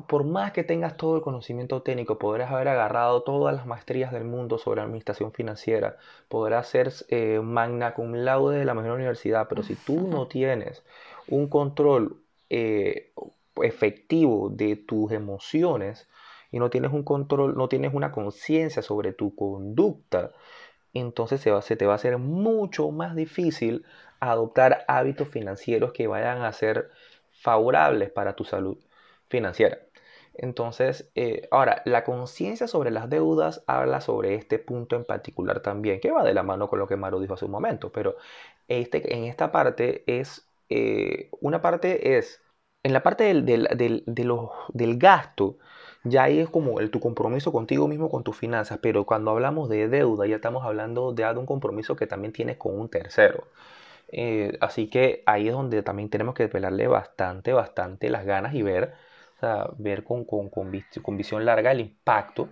por 0.07 0.23
más 0.23 0.51
que 0.51 0.63
tengas 0.63 0.97
todo 0.97 1.17
el 1.17 1.21
conocimiento 1.21 1.81
técnico, 1.81 2.17
podrás 2.17 2.51
haber 2.51 2.69
agarrado 2.69 3.23
todas 3.23 3.55
las 3.55 3.65
maestrías 3.65 4.11
del 4.11 4.23
mundo 4.23 4.57
sobre 4.57 4.81
administración 4.81 5.31
financiera, 5.33 5.97
podrás 6.29 6.67
ser 6.67 6.93
eh, 7.09 7.39
magna 7.43 7.93
cum 7.93 8.13
laude 8.13 8.57
de 8.57 8.65
la 8.65 8.73
mejor 8.73 8.91
universidad, 8.91 9.47
pero 9.49 9.63
si 9.63 9.75
tú 9.75 10.07
no 10.07 10.27
tienes 10.27 10.83
un 11.27 11.47
control 11.47 12.21
eh, 12.49 13.11
efectivo 13.61 14.49
de 14.49 14.75
tus 14.75 15.11
emociones 15.11 16.07
y 16.51 16.59
no 16.59 16.69
tienes 16.69 16.91
un 16.93 17.03
control, 17.03 17.57
no 17.57 17.67
tienes 17.67 17.93
una 17.93 18.11
conciencia 18.11 18.81
sobre 18.81 19.13
tu 19.13 19.35
conducta, 19.35 20.31
entonces 20.93 21.41
se, 21.41 21.61
se 21.61 21.75
te 21.75 21.85
va 21.85 21.93
a 21.93 21.95
hacer 21.95 22.17
mucho 22.17 22.91
más 22.91 23.15
difícil 23.15 23.85
adoptar 24.19 24.85
hábitos 24.87 25.29
financieros 25.29 25.91
que 25.93 26.07
vayan 26.07 26.43
a 26.43 26.53
ser 26.53 26.91
favorables 27.31 28.09
para 28.09 28.35
tu 28.35 28.43
salud 28.45 28.77
financiera. 29.31 29.79
Entonces, 30.33 31.11
eh, 31.15 31.47
ahora, 31.51 31.81
la 31.85 32.03
conciencia 32.03 32.67
sobre 32.67 32.91
las 32.91 33.09
deudas 33.09 33.63
habla 33.67 34.01
sobre 34.01 34.35
este 34.35 34.59
punto 34.59 34.95
en 34.95 35.05
particular 35.05 35.61
también, 35.61 35.99
que 35.99 36.11
va 36.11 36.23
de 36.23 36.33
la 36.33 36.43
mano 36.43 36.69
con 36.69 36.79
lo 36.79 36.87
que 36.87 36.95
Maru 36.95 37.19
dijo 37.19 37.33
hace 37.33 37.45
un 37.45 37.51
momento, 37.51 37.91
pero 37.91 38.15
este, 38.67 39.13
en 39.15 39.25
esta 39.25 39.51
parte 39.51 40.03
es, 40.07 40.47
eh, 40.69 41.29
una 41.41 41.61
parte 41.61 42.17
es, 42.17 42.41
en 42.83 42.93
la 42.93 43.03
parte 43.03 43.25
del, 43.25 43.45
del, 43.45 44.03
del 44.05 44.97
gasto, 44.97 45.57
ya 46.03 46.23
ahí 46.23 46.39
es 46.39 46.49
como 46.49 46.79
el, 46.79 46.89
tu 46.91 46.99
compromiso 46.99 47.51
contigo 47.51 47.87
mismo, 47.87 48.09
con 48.09 48.23
tus 48.23 48.37
finanzas, 48.37 48.79
pero 48.81 49.05
cuando 49.05 49.31
hablamos 49.31 49.69
de 49.69 49.87
deuda, 49.87 50.25
ya 50.27 50.35
estamos 50.35 50.65
hablando 50.65 51.13
de 51.13 51.25
un 51.37 51.45
compromiso 51.45 51.95
que 51.95 52.07
también 52.07 52.33
tienes 52.33 52.57
con 52.57 52.79
un 52.79 52.89
tercero. 52.89 53.47
Eh, 54.09 54.57
así 54.61 54.89
que 54.89 55.23
ahí 55.25 55.47
es 55.47 55.53
donde 55.53 55.83
también 55.83 56.09
tenemos 56.09 56.35
que 56.35 56.47
pelarle 56.49 56.87
bastante, 56.87 57.53
bastante 57.53 58.09
las 58.09 58.25
ganas 58.25 58.53
y 58.55 58.61
ver 58.61 58.93
ver 59.77 60.03
con, 60.03 60.25
con, 60.25 60.49
con, 60.49 60.71
visión 61.17 61.45
larga 61.45 61.71
el 61.71 61.81
impacto 61.81 62.49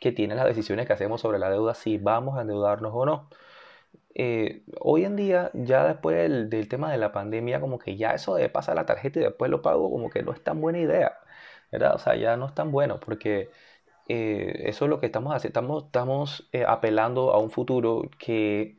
que 0.00 0.12
tienen 0.12 0.36
las 0.36 0.46
decisiones 0.46 0.86
que 0.86 0.92
hacemos 0.92 1.20
sobre 1.20 1.38
la 1.38 1.50
deuda, 1.50 1.74
si 1.74 1.98
vamos 1.98 2.38
a 2.38 2.42
endeudarnos 2.42 2.92
o 2.94 3.06
no. 3.06 3.28
Eh, 4.14 4.62
hoy 4.80 5.04
en 5.04 5.16
día, 5.16 5.50
ya 5.54 5.86
después 5.86 6.16
del, 6.50 6.68
tema 6.68 6.90
de 6.90 6.98
la 6.98 7.12
pandemia, 7.12 7.60
como 7.60 7.78
que 7.78 7.96
ya 7.96 8.12
eso 8.12 8.34
de 8.34 8.48
pasar 8.48 8.76
la 8.76 8.86
tarjeta 8.86 9.20
y 9.20 9.24
después 9.24 9.50
lo 9.50 9.62
pago, 9.62 9.90
como 9.90 10.10
que 10.10 10.22
no 10.22 10.32
es 10.32 10.42
tan 10.42 10.60
buena 10.60 10.78
idea, 10.78 11.18
¿verdad? 11.72 11.94
O 11.94 11.98
sea, 11.98 12.16
ya 12.16 12.36
no 12.36 12.46
es 12.46 12.54
tan 12.54 12.72
bueno 12.72 13.00
porque 13.00 13.50
eh, 14.08 14.62
eso 14.66 14.86
es 14.86 14.90
lo 14.90 15.00
que 15.00 15.06
estamos 15.06 15.34
haciendo. 15.34 15.60
Estamos, 15.60 15.84
estamos 15.86 16.48
eh, 16.52 16.64
apelando 16.66 17.32
a 17.32 17.38
un 17.38 17.50
futuro 17.50 18.10
que 18.18 18.78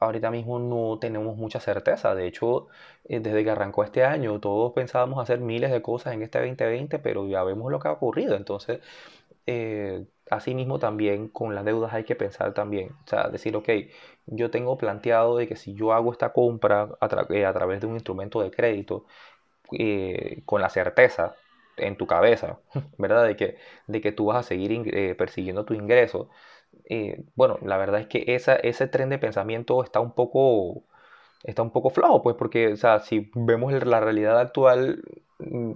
ahorita 0.00 0.30
mismo 0.30 0.58
no 0.58 0.98
tenemos 0.98 1.36
mucha 1.36 1.60
certeza. 1.60 2.14
De 2.14 2.26
hecho, 2.26 2.68
eh, 3.04 3.20
desde 3.20 3.44
que 3.44 3.50
arrancó 3.50 3.84
este 3.84 4.04
año, 4.04 4.40
todos 4.40 4.72
pensábamos 4.72 5.20
hacer 5.22 5.40
miles 5.40 5.70
de 5.70 5.82
cosas 5.82 6.14
en 6.14 6.22
este 6.22 6.38
2020, 6.38 6.98
pero 6.98 7.26
ya 7.26 7.42
vemos 7.44 7.70
lo 7.72 7.78
que 7.80 7.88
ha 7.88 7.92
ocurrido. 7.92 8.36
Entonces, 8.36 8.80
eh, 9.46 10.06
asimismo 10.30 10.78
también 10.78 11.28
con 11.28 11.54
las 11.54 11.64
deudas 11.64 11.92
hay 11.94 12.04
que 12.04 12.16
pensar 12.16 12.54
también. 12.54 12.90
O 13.04 13.08
sea, 13.08 13.28
decir, 13.28 13.56
ok, 13.56 13.68
yo 14.26 14.50
tengo 14.50 14.78
planteado 14.78 15.36
de 15.36 15.48
que 15.48 15.56
si 15.56 15.74
yo 15.74 15.92
hago 15.92 16.12
esta 16.12 16.32
compra 16.32 16.88
a, 17.00 17.06
eh, 17.30 17.50
través 17.52 17.80
de 17.80 17.86
un 17.86 17.94
instrumento 17.94 18.42
de 18.42 18.50
crédito, 18.50 19.06
con 20.46 20.62
la 20.62 20.70
certeza 20.70 21.34
en 21.76 21.96
tu 21.96 22.06
cabeza, 22.06 22.58
¿verdad? 22.98 23.26
De 23.26 23.36
que, 23.36 23.58
de 23.86 24.00
que 24.00 24.12
tú 24.12 24.26
vas 24.26 24.38
a 24.38 24.42
seguir 24.42 25.16
persiguiendo 25.16 25.64
tu 25.64 25.74
ingreso 25.74 26.30
eh, 26.86 27.24
bueno, 27.34 27.58
la 27.62 27.76
verdad 27.76 28.00
es 28.00 28.06
que 28.06 28.24
ese 28.26 28.88
tren 28.88 29.08
de 29.10 29.18
pensamiento 29.18 29.82
está 29.84 30.00
un 30.00 30.12
poco, 30.12 30.82
está 31.44 31.62
un 31.62 31.70
poco 31.70 31.90
flojo, 31.90 32.22
pues 32.22 32.36
porque, 32.36 32.72
o 32.72 32.76
sea, 32.76 33.00
si 33.00 33.30
vemos 33.34 33.72
la 33.72 34.00
realidad 34.00 34.38
actual, 34.40 35.02
mm, 35.38 35.72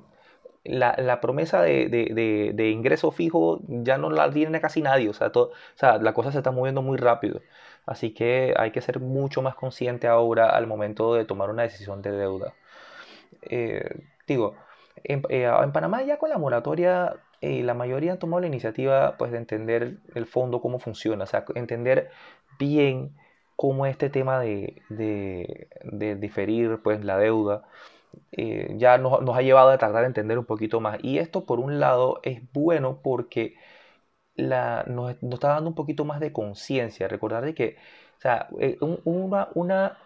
la, 0.64 0.94
la 0.98 1.20
promesa 1.20 1.62
de, 1.62 1.88
de, 1.88 2.52
de, 2.54 2.70
ingreso 2.70 3.10
fijo 3.10 3.60
ya 3.68 3.98
no 3.98 4.10
la 4.10 4.30
tiene 4.30 4.60
casi 4.60 4.80
nadie, 4.82 5.08
o 5.08 5.12
sea, 5.14 5.32
o 5.34 5.50
sea, 5.74 5.98
la 5.98 6.14
cosa 6.14 6.32
se 6.32 6.38
está 6.38 6.50
moviendo 6.52 6.82
muy 6.82 6.98
rápido. 6.98 7.42
Así 7.86 8.14
que 8.14 8.54
hay 8.56 8.70
que 8.70 8.80
ser 8.80 9.00
mucho 9.00 9.42
más 9.42 9.56
consciente 9.56 10.06
ahora 10.06 10.50
al 10.50 10.66
momento 10.66 11.14
de 11.14 11.24
tomar 11.24 11.50
una 11.50 11.62
decisión 11.64 12.00
de 12.02 12.12
deuda. 12.12 12.54
Eh, 13.42 14.04
digo, 14.26 14.56
en, 15.04 15.22
eh, 15.30 15.44
en 15.46 15.72
Panamá 15.72 16.02
ya 16.02 16.18
con 16.18 16.30
la 16.30 16.38
moratoria 16.38 17.16
eh, 17.42 17.62
la 17.62 17.74
mayoría 17.74 18.12
han 18.12 18.18
tomado 18.18 18.40
la 18.40 18.46
iniciativa 18.46 19.16
pues, 19.18 19.32
de 19.32 19.38
entender 19.38 19.98
el 20.14 20.26
fondo, 20.26 20.60
cómo 20.60 20.78
funciona, 20.78 21.24
o 21.24 21.26
sea, 21.26 21.44
entender 21.54 22.10
bien 22.58 23.16
cómo 23.56 23.86
este 23.86 24.10
tema 24.10 24.40
de, 24.40 24.82
de, 24.88 26.16
diferir 26.16 26.80
pues, 26.82 27.04
la 27.04 27.18
deuda 27.18 27.64
eh, 28.32 28.74
ya 28.78 28.98
nos, 28.98 29.22
nos, 29.22 29.36
ha 29.36 29.42
llevado 29.42 29.70
a 29.70 29.78
tratar 29.78 30.02
de 30.02 30.06
entender 30.08 30.38
un 30.38 30.44
poquito 30.46 30.80
más. 30.80 30.98
Y 31.02 31.18
esto, 31.18 31.44
por 31.46 31.60
un 31.60 31.80
lado, 31.80 32.20
es 32.24 32.42
bueno 32.52 33.00
porque 33.02 33.56
la, 34.34 34.84
nos, 34.88 35.22
nos 35.22 35.34
está 35.34 35.48
dando 35.48 35.70
un 35.70 35.74
poquito 35.76 36.04
más 36.04 36.20
de 36.20 36.32
conciencia. 36.32 37.08
Recordar 37.08 37.44
de 37.44 37.54
que 37.54 37.76
o 38.18 38.20
sea, 38.22 38.48
eh, 38.60 38.78
una, 38.80 39.48
una 39.54 39.98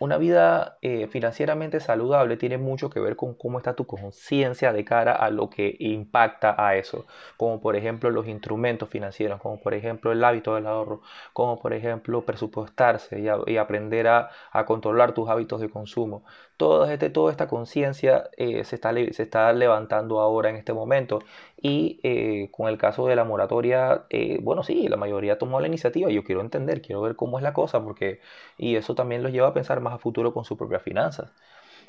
una 0.00 0.16
vida 0.16 0.78
eh, 0.80 1.08
financieramente 1.08 1.78
saludable 1.78 2.38
tiene 2.38 2.56
mucho 2.58 2.88
que 2.88 3.00
ver 3.00 3.16
con 3.16 3.34
cómo 3.34 3.58
está 3.58 3.74
tu 3.76 3.86
conciencia 3.86 4.72
de 4.72 4.84
cara 4.84 5.12
a 5.12 5.30
lo 5.30 5.50
que 5.50 5.76
impacta 5.78 6.54
a 6.58 6.76
eso, 6.76 7.06
como 7.36 7.60
por 7.60 7.76
ejemplo 7.76 8.10
los 8.10 8.26
instrumentos 8.26 8.88
financieros, 8.88 9.40
como 9.42 9.60
por 9.60 9.74
ejemplo 9.74 10.10
el 10.10 10.24
hábito 10.24 10.54
del 10.54 10.66
ahorro, 10.66 11.02
como 11.34 11.60
por 11.60 11.74
ejemplo 11.74 12.24
presupuestarse 12.24 13.20
y, 13.20 13.56
aprender 13.58 14.08
a, 14.08 14.30
controlar 14.66 15.12
tus 15.12 15.28
hábitos 15.28 15.60
de 15.60 15.68
consumo. 15.70 16.24
Todo 16.60 16.84
este, 16.90 17.10
toda 17.10 17.30
esta 17.32 17.48
conciencia 17.48 18.30
eh, 18.36 18.64
se, 18.64 18.76
está, 18.76 18.92
se 18.92 19.22
está 19.22 19.52
levantando 19.52 20.20
ahora 20.20 20.50
en 20.50 20.56
este 20.56 20.72
momento 20.74 21.20
y 21.56 22.00
eh, 22.02 22.50
con 22.52 22.68
el 22.68 22.76
caso 22.78 23.06
de 23.06 23.16
la 23.16 23.24
moratoria, 23.24 24.04
eh, 24.10 24.38
bueno, 24.42 24.62
sí, 24.62 24.86
la 24.88 24.96
mayoría 24.98 25.38
tomó 25.38 25.60
la 25.60 25.68
iniciativa. 25.68 26.10
Yo 26.10 26.24
quiero 26.24 26.40
entender, 26.42 26.82
quiero 26.82 27.00
ver 27.02 27.16
cómo 27.16 27.38
es 27.38 27.42
la 27.44 27.52
cosa, 27.54 27.82
porque 27.82 28.20
y 28.58 28.76
eso 28.76 28.94
también 28.94 29.22
los 29.22 29.32
lleva 29.32 29.48
a 29.48 29.54
pensar 29.54 29.80
más 29.80 29.94
a 29.94 29.98
futuro 29.98 30.34
con 30.34 30.44
sus 30.44 30.58
propias 30.58 30.82
finanzas. 30.82 31.32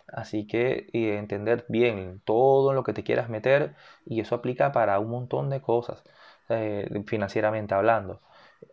Así 0.08 0.48
que 0.48 0.88
entender 0.94 1.66
bien 1.70 2.22
todo 2.26 2.70
en 2.72 2.76
lo 2.76 2.84
que 2.84 2.94
te 2.94 3.04
quieras 3.04 3.30
meter, 3.30 3.76
y 4.06 4.20
eso 4.22 4.36
aplica 4.36 4.72
para 4.72 5.00
un 5.00 5.10
montón 5.10 5.50
de 5.50 5.62
cosas, 5.62 6.04
eh, 6.50 6.90
financieramente 7.08 7.74
hablando. 7.76 8.22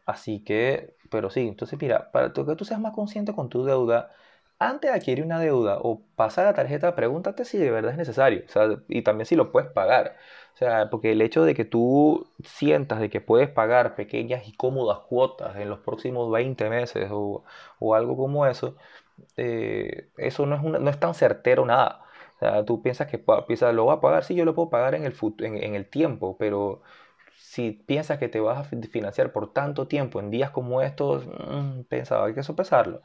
Así 0.06 0.44
que, 0.44 0.96
pero 1.10 1.30
sí, 1.30 1.48
entonces 1.48 1.78
mira, 1.80 2.10
para 2.12 2.32
que 2.32 2.56
tú 2.56 2.64
seas 2.64 2.80
más 2.80 2.92
consciente 2.94 3.34
con 3.34 3.48
tu 3.48 3.64
deuda, 3.64 4.10
antes 4.58 4.90
de 4.90 4.96
adquirir 4.96 5.24
una 5.24 5.38
deuda 5.40 5.78
o 5.80 6.02
pasar 6.16 6.46
la 6.46 6.54
tarjeta, 6.54 6.94
pregúntate 6.96 7.44
si 7.44 7.58
de 7.58 7.70
verdad 7.70 7.92
es 7.92 7.98
necesario, 7.98 8.42
o 8.46 8.48
sea, 8.50 8.68
y 8.88 9.02
también 9.02 9.26
si 9.26 9.36
lo 9.36 9.52
puedes 9.52 9.70
pagar. 9.70 10.16
O 10.54 10.58
sea, 10.58 10.90
porque 10.90 11.12
el 11.12 11.22
hecho 11.22 11.44
de 11.44 11.54
que 11.54 11.64
tú 11.64 12.26
sientas 12.44 12.98
de 13.00 13.10
que 13.10 13.20
puedes 13.20 13.48
pagar 13.48 13.94
pequeñas 13.94 14.48
y 14.48 14.52
cómodas 14.52 14.98
cuotas 15.08 15.56
en 15.56 15.68
los 15.70 15.78
próximos 15.80 16.30
20 16.32 16.68
meses 16.70 17.08
o, 17.12 17.44
o 17.78 17.94
algo 17.94 18.16
como 18.16 18.46
eso, 18.46 18.76
eh, 19.36 20.08
eso 20.16 20.46
no 20.46 20.56
es, 20.56 20.62
no 20.62 20.90
es 20.90 21.00
tan 21.00 21.14
certero 21.14 21.64
nada. 21.66 22.02
O 22.36 22.38
sea, 22.40 22.64
tú 22.64 22.82
piensas 22.82 23.08
que 23.08 23.18
piensas, 23.46 23.74
lo 23.74 23.84
voy 23.84 23.94
a 23.96 24.00
pagar, 24.00 24.24
sí, 24.24 24.34
yo 24.34 24.44
lo 24.44 24.54
puedo 24.54 24.70
pagar 24.70 24.94
en 24.94 25.04
el, 25.04 25.14
en, 25.40 25.74
el 25.74 25.86
tiempo, 25.88 26.36
pero 26.38 26.82
si 27.36 27.72
piensas 27.72 28.18
que 28.18 28.28
te 28.28 28.40
vas 28.40 28.58
a 28.58 28.64
financiar 28.64 29.32
por 29.32 29.52
tanto 29.52 29.88
tiempo 29.88 30.20
en 30.20 30.30
días 30.30 30.50
como 30.50 30.82
estos, 30.82 31.26
mmm, 31.26 31.82
pensaba, 31.88 32.32
que 32.34 32.42
sopesarlo. 32.42 33.02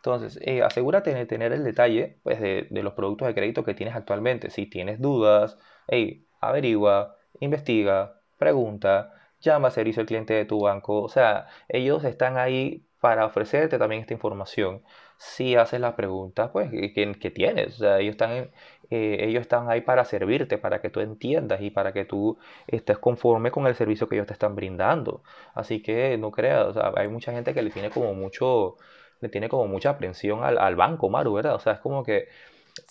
Entonces, 0.00 0.38
eh, 0.42 0.62
asegúrate 0.62 1.14
de 1.14 1.26
tener 1.26 1.52
el 1.52 1.62
detalle 1.64 2.18
pues, 2.22 2.40
de, 2.40 2.66
de, 2.70 2.82
los 2.82 2.94
productos 2.94 3.28
de 3.28 3.34
crédito 3.34 3.64
que 3.64 3.74
tienes 3.74 3.94
actualmente. 3.94 4.50
Si 4.50 4.66
tienes 4.66 5.00
dudas, 5.00 5.58
hey, 5.88 6.26
averigua, 6.40 7.16
investiga, 7.40 8.20
pregunta, 8.38 9.12
llama 9.40 9.68
a 9.68 9.70
servicio 9.70 10.00
al 10.00 10.06
cliente 10.06 10.34
de 10.34 10.44
tu 10.44 10.60
banco. 10.60 11.02
O 11.02 11.08
sea, 11.08 11.48
ellos 11.68 12.04
están 12.04 12.38
ahí 12.38 12.86
para 13.00 13.26
ofrecerte 13.26 13.78
también 13.78 14.02
esta 14.02 14.14
información. 14.14 14.82
Si 15.16 15.56
haces 15.56 15.80
las 15.80 15.94
preguntas, 15.94 16.50
pues, 16.52 16.70
¿qué, 16.70 17.30
tienes? 17.34 17.74
O 17.76 17.78
sea, 17.78 17.98
ellos 17.98 18.12
están, 18.12 18.50
eh, 18.90 19.18
ellos 19.20 19.42
están 19.42 19.70
ahí 19.70 19.80
para 19.82 20.04
servirte, 20.04 20.58
para 20.58 20.80
que 20.80 20.90
tú 20.90 21.00
entiendas 21.00 21.60
y 21.62 21.70
para 21.70 21.92
que 21.92 22.04
tú 22.04 22.38
estés 22.66 22.98
conforme 22.98 23.50
con 23.50 23.66
el 23.66 23.74
servicio 23.74 24.08
que 24.08 24.16
ellos 24.16 24.26
te 24.26 24.32
están 24.34 24.54
brindando. 24.56 25.22
Así 25.54 25.82
que 25.82 26.16
no 26.18 26.30
creas, 26.30 26.66
o 26.66 26.72
sea, 26.74 26.92
hay 26.96 27.08
mucha 27.08 27.32
gente 27.32 27.54
que 27.54 27.62
le 27.62 27.70
tiene 27.70 27.90
como 27.90 28.14
mucho, 28.14 28.76
le 29.20 29.28
tiene 29.28 29.48
como 29.48 29.66
mucha 29.66 29.90
aprensión 29.90 30.42
al, 30.44 30.58
al 30.58 30.76
banco, 30.76 31.08
Maru, 31.08 31.34
¿verdad? 31.34 31.54
O 31.54 31.60
sea, 31.60 31.74
es 31.74 31.80
como 31.80 32.02
que 32.02 32.28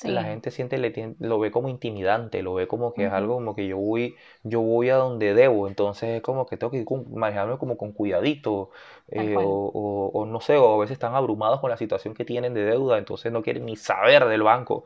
la 0.03 0.23
gente 0.23 0.51
siente, 0.51 0.77
le 0.77 1.15
lo 1.19 1.39
ve 1.39 1.51
como 1.51 1.69
intimidante, 1.69 2.41
lo 2.41 2.53
ve 2.53 2.67
como 2.67 2.93
que 2.93 3.05
es 3.05 3.11
algo 3.11 3.35
como 3.35 3.55
que 3.55 3.67
yo 3.67 3.77
voy, 3.77 4.15
yo 4.43 4.61
voy 4.61 4.89
a 4.89 4.95
donde 4.95 5.33
debo, 5.33 5.67
entonces 5.67 6.17
es 6.17 6.21
como 6.21 6.45
que 6.45 6.57
tengo 6.57 6.71
que 6.71 6.85
manejarme 7.11 7.57
como 7.57 7.77
con 7.77 7.91
cuidadito, 7.91 8.69
eh, 9.09 9.35
o, 9.37 10.11
o, 10.13 10.25
no 10.25 10.39
sé, 10.39 10.57
o 10.57 10.73
a 10.73 10.77
veces 10.77 10.93
están 10.93 11.15
abrumados 11.15 11.59
con 11.59 11.69
la 11.69 11.77
situación 11.77 12.13
que 12.13 12.25
tienen 12.25 12.53
de 12.53 12.63
deuda, 12.63 12.97
entonces 12.97 13.31
no 13.31 13.41
quieren 13.41 13.65
ni 13.65 13.75
saber 13.75 14.25
del 14.25 14.43
banco, 14.43 14.85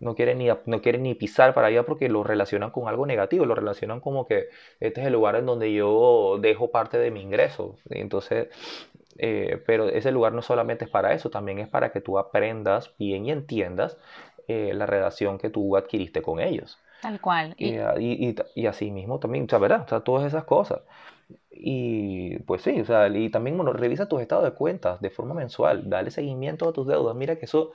no, 0.00 0.14
quieren 0.14 0.38
ni, 0.38 0.48
no 0.66 0.82
quieren 0.82 1.02
ni 1.02 1.14
pisar 1.14 1.54
para 1.54 1.68
allá 1.68 1.84
porque 1.84 2.08
lo 2.08 2.22
relacionan 2.22 2.70
con 2.70 2.88
algo 2.88 3.06
negativo, 3.06 3.46
lo 3.46 3.54
relacionan 3.54 4.00
como 4.00 4.26
que 4.26 4.48
este 4.80 5.00
es 5.00 5.06
el 5.06 5.12
lugar 5.12 5.36
en 5.36 5.46
donde 5.46 5.72
yo 5.72 6.38
dejo 6.40 6.70
parte 6.70 6.98
de 6.98 7.10
mi 7.10 7.22
ingreso, 7.22 7.76
entonces 7.90 8.48
eh, 9.18 9.62
pero 9.66 9.88
ese 9.88 10.10
lugar 10.10 10.32
no 10.32 10.42
solamente 10.42 10.84
es 10.84 10.90
para 10.90 11.12
eso, 11.12 11.30
también 11.30 11.58
es 11.58 11.68
para 11.68 11.92
que 11.92 12.00
tú 12.00 12.18
aprendas 12.18 12.94
bien 12.98 13.26
y 13.26 13.30
entiendas 13.30 13.98
eh, 14.48 14.72
la 14.74 14.86
relación 14.86 15.38
que 15.38 15.50
tú 15.50 15.76
adquiriste 15.76 16.22
con 16.22 16.40
ellos. 16.40 16.78
Tal 17.00 17.20
cual. 17.20 17.54
Y, 17.56 17.78
y, 17.98 18.36
y, 18.54 18.66
así 18.66 18.90
mismo 18.90 19.18
también, 19.18 19.44
o 19.44 19.48
sea, 19.48 19.58
¿verdad? 19.58 19.82
O 19.84 19.88
sea, 19.88 20.00
todas 20.00 20.26
esas 20.26 20.44
cosas. 20.44 20.82
Y 21.50 22.38
pues 22.40 22.62
sí, 22.62 22.80
o 22.80 22.84
sea, 22.84 23.08
y 23.08 23.30
también, 23.30 23.56
bueno, 23.56 23.72
revisa 23.72 24.08
tus 24.08 24.20
estados 24.20 24.44
de 24.44 24.52
cuentas 24.52 25.00
de 25.00 25.10
forma 25.10 25.34
mensual, 25.34 25.88
dale 25.88 26.10
seguimiento 26.10 26.68
a 26.68 26.72
tus 26.72 26.86
deudas. 26.86 27.14
Mira 27.16 27.36
que 27.36 27.46
eso, 27.46 27.72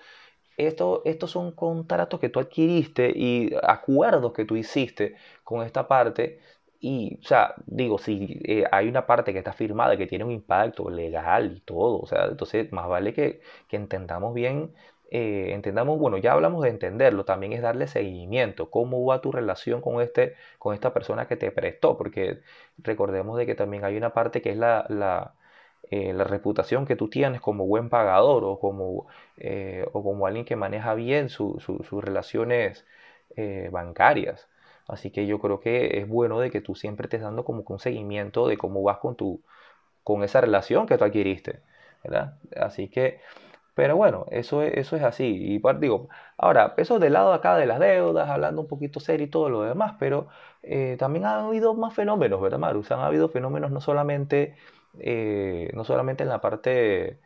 esto, 0.57 1.01
estos 1.05 1.31
son 1.31 1.51
contratos 1.51 2.19
que 2.19 2.29
tú 2.29 2.39
adquiriste 2.39 3.11
y 3.15 3.53
acuerdos 3.63 4.33
que 4.33 4.45
tú 4.45 4.55
hiciste 4.55 5.15
con 5.43 5.63
esta 5.63 5.87
parte. 5.87 6.39
Y, 6.79 7.19
o 7.23 7.27
sea, 7.27 7.55
digo, 7.65 7.97
si 7.97 8.39
eh, 8.45 8.65
hay 8.71 8.87
una 8.87 9.05
parte 9.07 9.33
que 9.33 9.39
está 9.39 9.51
firmada 9.53 9.97
que 9.97 10.05
tiene 10.07 10.25
un 10.25 10.31
impacto 10.31 10.89
legal 10.89 11.53
y 11.57 11.61
todo, 11.61 11.99
o 12.01 12.05
sea, 12.07 12.25
entonces 12.25 12.71
más 12.71 12.87
vale 12.87 13.13
que, 13.13 13.41
que 13.67 13.77
entendamos 13.77 14.33
bien 14.35 14.73
eh, 15.09 15.53
entendamos, 15.53 15.97
bueno, 15.99 16.17
ya 16.17 16.33
hablamos 16.33 16.61
de 16.63 16.69
entenderlo, 16.69 17.23
también 17.25 17.53
es 17.53 17.61
darle 17.61 17.87
seguimiento, 17.87 18.69
cómo 18.69 19.05
va 19.05 19.21
tu 19.21 19.31
relación 19.31 19.81
con, 19.81 20.01
este, 20.01 20.35
con 20.59 20.73
esta 20.75 20.93
persona 20.93 21.27
que 21.27 21.37
te 21.37 21.49
prestó, 21.51 21.97
porque 21.97 22.41
recordemos 22.77 23.37
de 23.37 23.45
que 23.45 23.55
también 23.55 23.85
hay 23.85 23.95
una 23.97 24.13
parte 24.13 24.41
que 24.41 24.51
es 24.51 24.57
la, 24.57 24.85
la, 24.89 25.33
eh, 25.89 26.13
la 26.13 26.25
reputación 26.25 26.85
que 26.85 26.95
tú 26.97 27.09
tienes 27.09 27.39
como 27.41 27.65
buen 27.65 27.89
pagador 27.89 28.43
o 28.43 28.59
como, 28.59 29.07
o 29.93 30.03
como 30.03 30.27
alguien 30.27 30.45
que 30.45 30.55
maneja 30.57 30.93
bien 30.93 31.29
sus 31.29 31.65
relaciones 32.03 32.85
bancarias. 33.71 34.47
Así 34.87 35.11
que 35.11 35.27
yo 35.27 35.39
creo 35.39 35.59
que 35.59 35.99
es 35.99 36.07
bueno 36.07 36.39
de 36.39 36.51
que 36.51 36.61
tú 36.61 36.75
siempre 36.75 37.05
estés 37.05 37.21
dando 37.21 37.43
como 37.45 37.63
un 37.67 37.79
seguimiento 37.79 38.47
de 38.47 38.57
cómo 38.57 38.83
vas 38.83 38.99
con, 38.99 39.15
tu, 39.15 39.41
con 40.03 40.23
esa 40.23 40.41
relación 40.41 40.87
que 40.87 40.97
tú 40.97 41.03
adquiriste, 41.05 41.61
¿verdad? 42.03 42.37
Así 42.55 42.89
que... 42.89 43.21
Pero 43.75 43.95
bueno, 43.95 44.25
eso 44.31 44.63
es, 44.63 44.73
eso 44.75 44.95
es 44.95 45.03
así. 45.03 45.25
Y 45.25 45.61
digo, 45.79 46.09
ahora, 46.37 46.73
eso 46.77 46.99
del 46.99 47.13
lado 47.13 47.31
acá 47.33 47.55
de 47.57 47.67
las 47.67 47.79
deudas, 47.79 48.29
hablando 48.29 48.61
un 48.61 48.67
poquito 48.67 48.99
serio 48.99 49.27
y 49.27 49.29
todo 49.29 49.49
lo 49.49 49.61
demás, 49.63 49.95
pero 49.99 50.27
eh, 50.63 50.95
también 50.99 51.25
ha 51.25 51.45
habido 51.45 51.75
más 51.75 51.93
fenómenos, 51.93 52.41
¿verdad, 52.41 52.57
Maru? 52.59 52.83
han 52.89 52.99
habido 53.01 53.29
fenómenos 53.29 53.71
no 53.71 53.79
solamente, 53.81 54.55
eh, 54.99 55.69
no 55.73 55.83
solamente 55.83 56.23
en 56.23 56.29
la 56.29 56.41
parte 56.41 57.19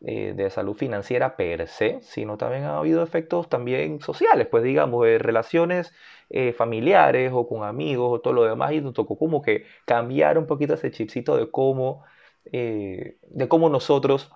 eh, 0.00 0.34
de 0.36 0.50
salud 0.50 0.74
financiera 0.76 1.36
per 1.36 1.68
se, 1.68 2.00
sino 2.02 2.36
también 2.36 2.64
ha 2.64 2.78
habido 2.78 3.02
efectos 3.02 3.48
también 3.48 4.00
sociales, 4.00 4.46
pues 4.50 4.62
digamos, 4.64 5.04
de 5.04 5.18
relaciones 5.18 5.94
eh, 6.30 6.52
familiares 6.52 7.32
o 7.34 7.48
con 7.48 7.64
amigos 7.64 8.10
o 8.12 8.20
todo 8.20 8.34
lo 8.34 8.44
demás, 8.44 8.72
y 8.72 8.80
nos 8.80 8.94
tocó 8.94 9.18
como 9.18 9.42
que 9.42 9.64
cambiar 9.86 10.38
un 10.38 10.46
poquito 10.46 10.74
ese 10.74 10.90
chipcito 10.90 11.36
de 11.36 11.50
cómo, 11.50 12.04
eh, 12.52 13.18
de 13.22 13.48
cómo 13.48 13.68
nosotros 13.70 14.30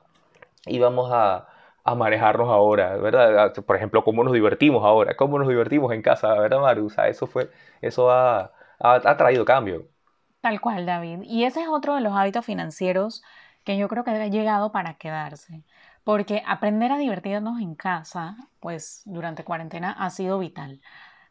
íbamos 0.67 1.11
a, 1.13 1.49
a 1.85 1.95
manejarnos 1.95 2.49
ahora, 2.49 2.97
¿verdad? 2.97 3.39
Ah, 3.39 3.53
por 3.63 3.77
ejemplo, 3.77 4.05
cómo 4.05 4.25
nos 4.25 4.33
divertimos 4.33 4.85
ahora, 4.85 5.17
cómo 5.17 5.39
nos 5.39 5.49
divertimos 5.49 5.93
en 5.93 6.03
casa, 6.03 6.35
¿verdad, 6.35 6.61
Maru? 6.61 6.89
Eso 7.07 7.27
fue, 7.27 7.51
eso 7.81 8.11
ha, 8.11 8.53
ha 8.79 9.17
traído 9.17 9.45
cambio. 9.45 9.87
Tal 10.41 10.61
cual, 10.61 10.87
David. 10.87 11.21
Y 11.25 11.45
ese 11.45 11.63
es 11.63 11.69
otro 11.69 11.95
de 11.95 12.01
los 12.01 12.15
hábitos 12.15 12.47
financieros 12.47 13.23
que 13.65 13.77
yo 13.77 13.89
creo 13.89 14.05
que 14.05 14.11
ha 14.11 14.27
llegado 14.29 14.73
para 14.73 14.95
quedarse. 14.95 15.65
Porque 16.05 16.43
aprender 16.47 16.93
a 16.93 16.99
divertirnos 16.99 17.61
en 17.61 17.75
casa, 17.75 18.37
pues 18.61 19.03
durante 19.05 19.45
cuarentena 19.45 19.93
ha 19.93 20.11
sido 20.11 20.39
vital. 20.39 20.81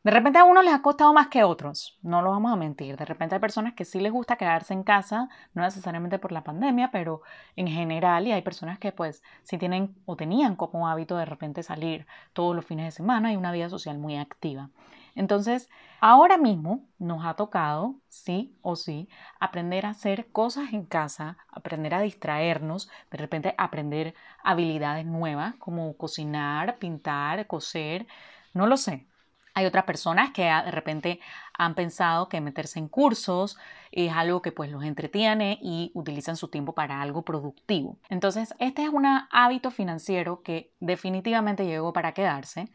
De 0.02 0.12
repente 0.12 0.40
a 0.40 0.46
unos 0.46 0.64
les 0.64 0.74
ha 0.74 0.82
costado 0.82 1.14
más 1.14 1.28
que 1.28 1.42
a 1.42 1.48
otros, 1.48 2.00
no 2.04 2.22
lo 2.22 2.32
vamos 2.32 2.54
a 2.54 2.56
mentir. 2.56 2.96
De 2.96 3.04
repente 3.04 3.36
hay 3.36 3.42
personas 3.42 3.74
que 3.74 3.84
sí 3.84 4.00
les 4.00 4.14
gusta 4.14 4.38
quedarse 4.38 4.74
en 4.74 4.84
casa, 4.84 5.28
no 5.54 5.62
necesariamente 5.62 6.20
por 6.20 6.32
la 6.32 6.44
pandemia, 6.44 6.90
pero 6.90 7.22
en 7.58 7.68
general, 7.68 8.26
y 8.26 8.32
hay 8.32 8.42
personas 8.42 8.80
que 8.80 8.94
pues 8.94 9.22
sí 9.44 9.58
tienen 9.58 9.96
o 10.06 10.16
tenían 10.16 10.56
como 10.56 10.88
hábito 10.88 11.18
de 11.18 11.26
repente 11.26 11.64
salir 11.64 12.08
todos 12.32 12.56
los 12.56 12.66
fines 12.66 12.86
de 12.86 12.92
semana 12.92 13.34
y 13.34 13.36
una 13.36 13.52
vida 13.52 13.68
social 13.70 13.98
muy 13.98 14.16
activa. 14.18 14.70
Entonces, 15.16 15.70
ahora 16.00 16.38
mismo 16.38 16.88
nos 16.98 17.26
ha 17.26 17.36
tocado, 17.36 17.96
sí 18.08 18.58
o 18.62 18.76
sí, 18.76 19.10
aprender 19.40 19.86
a 19.86 19.90
hacer 19.90 20.32
cosas 20.32 20.74
en 20.74 20.86
casa, 20.86 21.38
aprender 21.52 21.94
a 21.94 22.02
distraernos, 22.02 22.90
de 23.12 23.18
repente 23.18 23.56
aprender 23.58 24.16
habilidades 24.44 25.06
nuevas 25.06 25.56
como 25.56 25.96
cocinar, 25.98 26.78
pintar, 26.80 27.48
coser, 27.48 28.08
no 28.54 28.68
lo 28.68 28.78
sé. 28.78 29.08
Hay 29.56 29.66
otras 29.66 29.84
personas 29.84 30.32
que 30.32 30.44
de 30.44 30.72
repente 30.72 31.20
han 31.54 31.76
pensado 31.76 32.30
que 32.30 32.40
meterse 32.40 32.80
en 32.80 32.88
cursos 32.88 33.58
es 33.92 34.12
algo 34.14 34.42
que 34.42 34.52
pues 34.52 34.72
los 34.72 34.84
entretiene 34.84 35.60
y 35.62 35.92
utilizan 35.96 36.38
su 36.38 36.48
tiempo 36.48 36.74
para 36.74 37.02
algo 37.02 37.24
productivo. 37.24 37.98
Entonces, 38.10 38.54
este 38.60 38.84
es 38.84 38.90
un 38.90 39.06
hábito 39.06 39.72
financiero 39.72 40.44
que 40.44 40.72
definitivamente 40.80 41.66
llegó 41.66 41.92
para 41.92 42.14
quedarse 42.14 42.70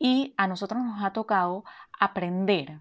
y 0.00 0.34
a 0.36 0.48
nosotros 0.48 0.82
nos 0.82 1.04
ha 1.04 1.12
tocado 1.12 1.62
aprender 2.00 2.80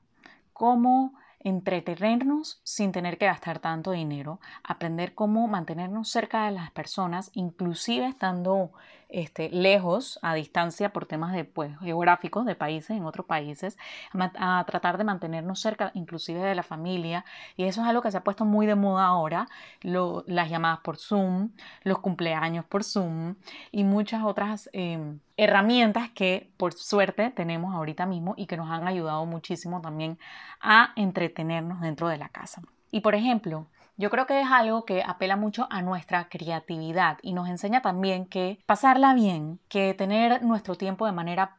cómo 0.54 1.14
entretenernos 1.42 2.60
sin 2.64 2.92
tener 2.92 3.18
que 3.18 3.26
gastar 3.26 3.60
tanto 3.60 3.92
dinero, 3.92 4.40
aprender 4.64 5.14
cómo 5.14 5.48
mantenernos 5.48 6.10
cerca 6.10 6.46
de 6.46 6.52
las 6.52 6.72
personas, 6.72 7.30
inclusive 7.34 8.08
estando 8.08 8.72
este, 9.10 9.50
lejos, 9.50 10.20
a 10.22 10.36
distancia 10.36 10.94
por 10.94 11.06
temas 11.06 11.34
de, 11.34 11.44
pues, 11.44 11.78
geográficos 11.80 12.46
de 12.46 12.56
países, 12.56 12.92
en 12.92 13.06
otros 13.06 13.26
países, 13.26 13.78
a, 14.14 14.64
tratar 14.66 14.98
de 14.98 15.04
mantenernos 15.04 15.60
cerca 15.60 15.92
inclusive 15.96 16.40
de 16.40 16.56
la 16.56 16.64
familia. 16.64 17.26
Y 17.58 17.64
eso 17.64 17.82
es 17.82 17.88
algo 17.88 18.02
que 18.02 18.12
se 18.12 18.18
ha 18.18 18.24
puesto 18.24 18.46
muy 18.46 18.66
de 18.68 18.76
moda 18.76 19.06
ahora, 19.06 19.48
las 19.82 20.50
llamadas 20.50 20.80
por 20.80 20.98
Zoom, 20.98 21.50
los 21.84 22.00
cumpleaños 22.00 22.66
por 22.66 22.84
Zoom 22.84 23.36
y 23.72 23.84
muchas 23.84 24.24
otras 24.24 24.70
em, 24.74 25.20
herramientas 25.38 26.10
que 26.10 26.52
por 26.58 26.74
suerte 26.74 27.32
tenemos 27.32 27.74
ahorita 27.74 28.06
mismo 28.06 28.36
y 28.38 28.46
que 28.46 28.58
nos 28.58 28.70
han 28.70 28.88
ayudado 28.88 29.26
muchísimo 29.26 29.82
también 29.82 30.20
a 30.62 30.94
entretenernos 30.96 31.82
dentro 31.82 32.08
de 32.10 32.18
la 32.18 32.30
casa. 32.30 32.62
Y 32.92 33.02
por 33.02 33.16
ejemplo, 33.16 33.68
yo 34.00 34.10
creo 34.10 34.26
que 34.26 34.40
es 34.40 34.48
algo 34.50 34.86
que 34.86 35.04
apela 35.06 35.36
mucho 35.36 35.68
a 35.70 35.82
nuestra 35.82 36.30
creatividad 36.30 37.18
y 37.22 37.34
nos 37.34 37.50
enseña 37.50 37.82
también 37.82 38.26
que 38.26 38.64
pasarla 38.66 39.14
bien, 39.14 39.60
que 39.68 39.94
tener 39.94 40.42
nuestro 40.42 40.76
tiempo 40.76 41.06
de 41.06 41.12
manera 41.12 41.54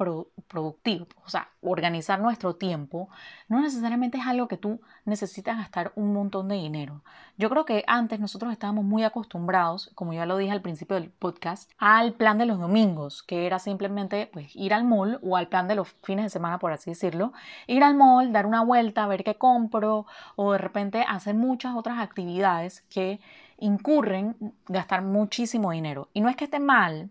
productiva, 0.48 1.06
o 1.22 1.28
sea, 1.28 1.50
organizar 1.62 2.20
nuestro 2.20 2.54
tiempo, 2.54 3.08
no 3.48 3.60
necesariamente 3.60 4.18
es 4.18 4.26
algo 4.26 4.48
que 4.48 4.56
tú 4.56 4.80
necesitas 5.04 5.58
gastar 5.58 5.92
un 5.94 6.12
montón 6.14 6.48
de 6.48 6.54
dinero. 6.54 7.02
Yo 7.36 7.50
creo 7.50 7.64
que 7.64 7.84
antes 7.86 8.18
nosotros 8.18 8.52
estábamos 8.52 8.84
muy 8.84 9.04
acostumbrados, 9.04 9.90
como 9.94 10.12
ya 10.12 10.24
lo 10.24 10.38
dije 10.38 10.52
al 10.52 10.62
principio 10.62 10.96
del 10.96 11.10
podcast, 11.10 11.70
al 11.78 12.14
plan 12.14 12.38
de 12.38 12.46
los 12.46 12.58
domingos, 12.58 13.22
que 13.22 13.46
era 13.46 13.58
simplemente 13.58 14.28
pues, 14.32 14.54
ir 14.56 14.72
al 14.72 14.84
mall 14.84 15.18
o 15.22 15.36
al 15.36 15.48
plan 15.48 15.68
de 15.68 15.74
los 15.74 15.88
fines 16.02 16.24
de 16.24 16.30
semana, 16.30 16.58
por 16.58 16.72
así 16.72 16.90
decirlo, 16.90 17.32
ir 17.66 17.84
al 17.84 17.94
mall, 17.94 18.32
dar 18.32 18.46
una 18.46 18.64
vuelta, 18.64 19.06
ver 19.06 19.22
qué 19.22 19.34
compro 19.34 20.06
o 20.36 20.52
de 20.52 20.58
repente 20.58 21.04
hacer 21.06 21.34
muchas 21.34 21.76
otras 21.76 21.98
actividades 21.98 22.82
que 22.88 23.20
incurren 23.58 24.34
gastar 24.66 25.02
muchísimo 25.02 25.72
dinero. 25.72 26.08
Y 26.14 26.22
no 26.22 26.30
es 26.30 26.36
que 26.36 26.44
esté 26.44 26.58
mal, 26.58 27.10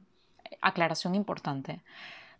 aclaración 0.61 1.13
importante, 1.13 1.81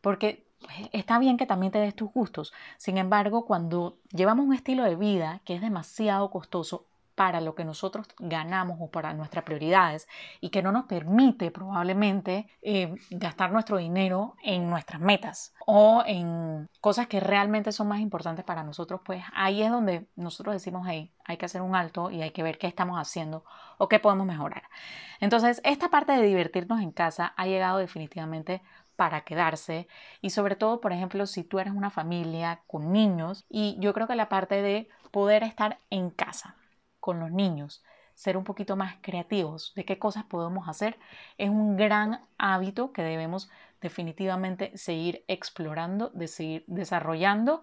porque 0.01 0.48
está 0.91 1.19
bien 1.19 1.37
que 1.37 1.45
también 1.45 1.71
te 1.71 1.79
des 1.79 1.95
tus 1.95 2.11
gustos. 2.11 2.53
Sin 2.77 2.97
embargo, 2.97 3.45
cuando 3.45 3.97
llevamos 4.11 4.45
un 4.45 4.53
estilo 4.53 4.83
de 4.83 4.95
vida 4.95 5.41
que 5.45 5.55
es 5.55 5.61
demasiado 5.61 6.29
costoso 6.29 6.85
para 7.19 7.41
lo 7.41 7.53
que 7.53 7.65
nosotros 7.65 8.07
ganamos 8.17 8.77
o 8.79 8.89
para 8.89 9.13
nuestras 9.13 9.43
prioridades 9.43 10.07
y 10.39 10.51
que 10.51 10.61
no 10.61 10.71
nos 10.71 10.85
permite 10.85 11.51
probablemente 11.51 12.47
eh, 12.61 12.95
gastar 13.09 13.51
nuestro 13.51 13.75
dinero 13.75 14.37
en 14.41 14.69
nuestras 14.69 15.01
metas 15.01 15.53
o 15.65 16.01
en 16.05 16.69
cosas 16.79 17.07
que 17.07 17.19
realmente 17.19 17.73
son 17.73 17.89
más 17.89 17.99
importantes 17.99 18.45
para 18.45 18.63
nosotros, 18.63 19.01
pues 19.03 19.21
ahí 19.33 19.61
es 19.61 19.69
donde 19.69 20.07
nosotros 20.15 20.53
decimos, 20.53 20.87
hey, 20.89 21.11
hay 21.25 21.35
que 21.35 21.45
hacer 21.45 21.61
un 21.61 21.75
alto 21.75 22.09
y 22.09 22.21
hay 22.21 22.31
que 22.31 22.41
ver 22.41 22.57
qué 22.57 22.67
estamos 22.67 22.97
haciendo 22.97 23.43
o 23.77 23.89
qué 23.89 23.99
podemos 23.99 24.25
mejorar. 24.25 24.63
Entonces, 25.19 25.59
esta 25.65 25.89
parte 25.89 26.13
de 26.13 26.21
divertirnos 26.21 26.79
en 26.79 26.91
casa 26.91 27.33
ha 27.35 27.47
llegado 27.47 27.79
definitivamente 27.79 28.61
para 28.99 29.21
quedarse 29.21 29.87
y 30.19 30.31
sobre 30.31 30.57
todo, 30.57 30.81
por 30.81 30.91
ejemplo, 30.91 31.25
si 31.25 31.45
tú 31.45 31.57
eres 31.59 31.71
una 31.71 31.89
familia 31.89 32.63
con 32.67 32.91
niños 32.91 33.45
y 33.47 33.77
yo 33.79 33.93
creo 33.93 34.07
que 34.07 34.15
la 34.15 34.27
parte 34.27 34.61
de 34.61 34.89
poder 35.11 35.43
estar 35.43 35.79
en 35.89 36.09
casa, 36.09 36.57
con 36.99 37.21
los 37.21 37.31
niños, 37.31 37.81
ser 38.13 38.35
un 38.35 38.43
poquito 38.43 38.75
más 38.75 38.97
creativos 39.01 39.71
de 39.77 39.85
qué 39.85 39.97
cosas 39.97 40.25
podemos 40.25 40.67
hacer, 40.67 40.99
es 41.37 41.49
un 41.49 41.77
gran 41.77 42.25
hábito 42.37 42.91
que 42.91 43.01
debemos 43.01 43.49
definitivamente 43.79 44.77
seguir 44.77 45.23
explorando, 45.29 46.09
de 46.09 46.27
seguir 46.27 46.65
desarrollando 46.67 47.61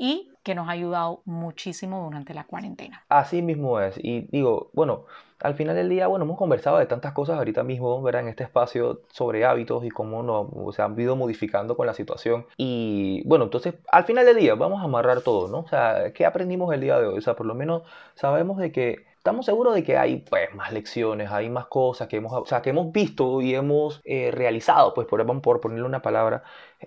y 0.00 0.32
que 0.42 0.54
nos 0.54 0.66
ha 0.68 0.72
ayudado 0.72 1.20
muchísimo 1.26 2.02
durante 2.02 2.32
la 2.32 2.44
cuarentena. 2.44 3.04
Así 3.10 3.42
mismo 3.42 3.78
es. 3.80 3.98
Y 4.02 4.22
digo, 4.32 4.70
bueno, 4.72 5.04
al 5.40 5.54
final 5.54 5.76
del 5.76 5.90
día, 5.90 6.06
bueno, 6.06 6.24
hemos 6.24 6.38
conversado 6.38 6.78
de 6.78 6.86
tantas 6.86 7.12
cosas 7.12 7.36
ahorita 7.36 7.62
mismo, 7.62 8.00
¿verdad? 8.02 8.22
En 8.22 8.28
este 8.28 8.44
espacio 8.44 9.02
sobre 9.12 9.44
hábitos 9.44 9.84
y 9.84 9.90
cómo 9.90 10.22
nos, 10.22 10.74
se 10.74 10.80
han 10.80 10.98
ido 10.98 11.16
modificando 11.16 11.76
con 11.76 11.86
la 11.86 11.92
situación. 11.92 12.46
Y 12.56 13.22
bueno, 13.26 13.44
entonces, 13.44 13.74
al 13.92 14.04
final 14.04 14.24
del 14.24 14.38
día, 14.38 14.54
vamos 14.54 14.80
a 14.80 14.84
amarrar 14.84 15.20
todo, 15.20 15.48
¿no? 15.48 15.58
O 15.60 15.68
sea, 15.68 16.12
¿qué 16.14 16.24
aprendimos 16.24 16.72
el 16.72 16.80
día 16.80 16.98
de 16.98 17.06
hoy? 17.06 17.18
O 17.18 17.22
sea, 17.22 17.36
por 17.36 17.44
lo 17.44 17.54
menos 17.54 17.82
sabemos 18.14 18.56
de 18.56 18.72
que 18.72 19.09
estamos 19.20 19.44
seguros 19.44 19.74
de 19.74 19.84
que 19.84 19.98
hay 19.98 20.16
pues 20.16 20.54
más 20.54 20.72
lecciones, 20.72 21.30
hay 21.30 21.50
más 21.50 21.66
cosas 21.66 22.08
que 22.08 22.16
hemos, 22.16 22.32
o 22.32 22.46
sea, 22.46 22.62
que 22.62 22.70
hemos 22.70 22.90
visto 22.90 23.42
y 23.42 23.54
hemos 23.54 24.00
eh, 24.04 24.30
realizado, 24.32 24.94
pues 24.94 25.06
por, 25.06 25.42
por 25.42 25.60
ponerle 25.60 25.84
una 25.84 26.00
palabra, 26.00 26.42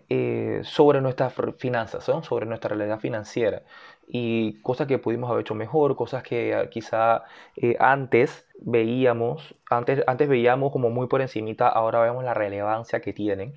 eh, 0.10 0.62
sobre 0.63 1.00
nuestras 1.00 1.36
finanzas, 1.60 2.04
sobre 2.04 2.48
nuestra 2.48 2.69
realidad 2.76 3.00
financiera 3.00 3.62
y 4.08 4.60
cosas 4.62 4.88
que 4.88 4.98
pudimos 4.98 5.30
haber 5.30 5.41
hecho 5.41 5.54
mejor, 5.54 5.96
cosas 5.96 6.24
que 6.24 6.56
ah, 6.56 6.69
quizá 6.72 7.24
eh, 7.56 7.76
antes 7.80 8.48
veíamos, 8.60 9.56
antes, 9.69 10.04
antes 10.08 10.28
veíamos 10.28 10.72
como 10.72 10.89
muy 10.89 11.06
por 11.08 11.22
encimita, 11.22 11.67
ahora 11.69 12.02
vemos 12.02 12.24
la 12.24 12.34
relevancia 12.34 13.00
que 13.02 13.13
tienen. 13.13 13.54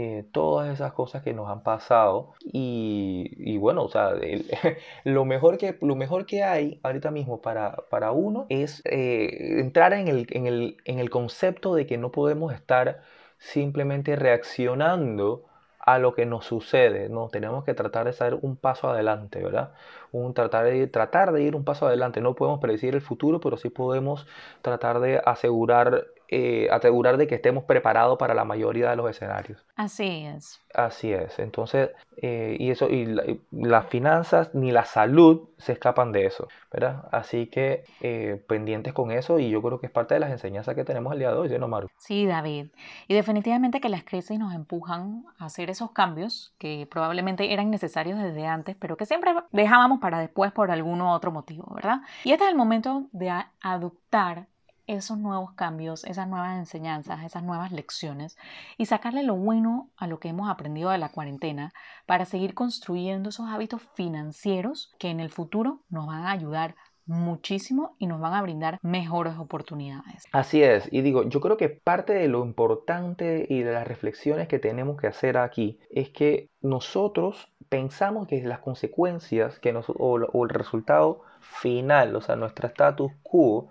Eh, 0.00 0.24
todas 0.30 0.72
esas 0.72 0.92
cosas 0.92 1.24
que 1.24 1.34
nos 1.34 1.48
han 1.48 1.64
pasado 1.64 2.34
y, 2.44 3.58
bueno, 3.58 3.82
o 3.82 3.88
sea, 3.88 4.12
lo, 5.04 5.24
mejor 5.24 5.58
que, 5.58 5.76
lo 5.80 5.96
mejor 5.96 6.24
que 6.24 6.44
hay 6.44 6.78
ahorita 6.84 7.10
mismo 7.10 7.42
para, 7.42 7.74
para 7.90 8.12
uno 8.12 8.46
es 8.48 8.80
eh, 8.84 9.58
entrar 9.58 9.92
en 9.94 10.06
el, 10.06 10.28
en, 10.30 10.46
el, 10.46 10.76
en 10.84 11.00
el 11.00 11.10
concepto 11.10 11.74
de 11.74 11.86
que 11.86 11.98
no 11.98 12.12
podemos 12.12 12.54
estar 12.54 13.00
simplemente 13.38 14.14
reaccionando 14.14 15.46
a 15.80 15.98
lo 15.98 16.14
que 16.14 16.26
nos 16.26 16.44
sucede, 16.44 17.08
no, 17.08 17.28
tenemos 17.28 17.64
que 17.64 17.74
tratar 17.74 18.04
de 18.04 18.10
hacer 18.10 18.38
un 18.40 18.56
paso 18.56 18.90
adelante, 18.90 19.42
¿verdad? 19.42 19.72
Un, 20.12 20.32
tratar, 20.32 20.66
de, 20.66 20.86
tratar 20.86 21.32
de 21.32 21.42
ir 21.42 21.56
un 21.56 21.64
paso 21.64 21.88
adelante, 21.88 22.20
no 22.20 22.34
podemos 22.34 22.60
predecir 22.60 22.94
el 22.94 23.00
futuro, 23.00 23.40
pero 23.40 23.56
sí 23.56 23.68
podemos 23.68 24.28
tratar 24.62 25.00
de 25.00 25.20
asegurar 25.24 26.06
eh, 26.30 26.68
asegurar 26.70 27.16
de 27.16 27.26
que 27.26 27.36
estemos 27.36 27.64
preparados 27.64 28.18
para 28.18 28.34
la 28.34 28.44
mayoría 28.44 28.90
de 28.90 28.96
los 28.96 29.10
escenarios. 29.10 29.64
Así 29.76 30.26
es. 30.26 30.60
Así 30.74 31.10
es. 31.10 31.38
Entonces, 31.38 31.90
eh, 32.18 32.56
y 32.58 32.70
eso, 32.70 32.90
y, 32.90 33.06
las 33.50 33.86
finanzas 33.86 34.54
ni 34.54 34.70
la 34.70 34.84
salud 34.84 35.48
se 35.56 35.72
escapan 35.72 36.12
de 36.12 36.26
eso, 36.26 36.48
¿verdad? 36.70 37.08
Así 37.12 37.46
que 37.46 37.84
eh, 38.02 38.42
pendientes 38.46 38.92
con 38.92 39.10
eso 39.10 39.38
y 39.38 39.48
yo 39.48 39.62
creo 39.62 39.80
que 39.80 39.86
es 39.86 39.92
parte 39.92 40.14
de 40.14 40.20
las 40.20 40.30
enseñanzas 40.30 40.74
que 40.74 40.84
tenemos 40.84 41.14
el 41.14 41.20
día 41.20 41.30
de 41.30 41.38
hoy, 41.38 41.58
¿no, 41.58 41.66
Maru? 41.66 41.88
Sí, 41.96 42.26
David. 42.26 42.66
Y 43.06 43.14
definitivamente 43.14 43.80
que 43.80 43.88
las 43.88 44.04
crisis 44.04 44.38
nos 44.38 44.54
empujan 44.54 45.24
a 45.38 45.46
hacer 45.46 45.70
esos 45.70 45.92
cambios 45.92 46.54
que 46.58 46.86
probablemente 46.90 47.54
eran 47.54 47.70
necesarios 47.70 48.18
desde 48.18 48.46
antes, 48.46 48.76
pero 48.78 48.98
que 48.98 49.06
siempre 49.06 49.32
dejábamos 49.52 50.00
para 50.00 50.18
después 50.18 50.52
por 50.52 50.70
algún 50.70 51.00
otro 51.00 51.30
motivo, 51.30 51.72
¿verdad? 51.74 52.02
Y 52.24 52.32
este 52.32 52.44
es 52.44 52.50
el 52.50 52.56
momento 52.56 53.06
de 53.12 53.32
adoptar 53.62 54.46
esos 54.88 55.18
nuevos 55.18 55.52
cambios, 55.52 56.04
esas 56.04 56.26
nuevas 56.26 56.58
enseñanzas, 56.58 57.22
esas 57.22 57.44
nuevas 57.44 57.70
lecciones 57.70 58.36
y 58.76 58.86
sacarle 58.86 59.22
lo 59.22 59.36
bueno 59.36 59.90
a 59.96 60.08
lo 60.08 60.18
que 60.18 60.28
hemos 60.28 60.50
aprendido 60.50 60.90
de 60.90 60.98
la 60.98 61.10
cuarentena 61.10 61.72
para 62.06 62.24
seguir 62.24 62.54
construyendo 62.54 63.28
esos 63.28 63.48
hábitos 63.48 63.82
financieros 63.94 64.92
que 64.98 65.10
en 65.10 65.20
el 65.20 65.30
futuro 65.30 65.82
nos 65.88 66.06
van 66.06 66.24
a 66.24 66.32
ayudar 66.32 66.74
muchísimo 67.08 67.96
y 67.98 68.06
nos 68.06 68.20
van 68.20 68.34
a 68.34 68.42
brindar 68.42 68.78
mejores 68.82 69.36
oportunidades. 69.38 70.24
Así 70.30 70.62
es, 70.62 70.88
y 70.92 71.00
digo, 71.00 71.26
yo 71.28 71.40
creo 71.40 71.56
que 71.56 71.70
parte 71.70 72.12
de 72.12 72.28
lo 72.28 72.44
importante 72.44 73.46
y 73.48 73.62
de 73.62 73.72
las 73.72 73.88
reflexiones 73.88 74.46
que 74.46 74.58
tenemos 74.58 75.00
que 75.00 75.06
hacer 75.06 75.38
aquí 75.38 75.78
es 75.90 76.10
que 76.10 76.50
nosotros 76.60 77.50
pensamos 77.68 78.26
que 78.26 78.42
las 78.42 78.60
consecuencias 78.60 79.58
que 79.58 79.74
o, 79.86 80.44
el 80.44 80.48
resultado 80.50 81.22
final, 81.40 82.14
o 82.14 82.20
sea, 82.20 82.36
nuestro 82.36 82.68
status 82.68 83.12
quo, 83.22 83.68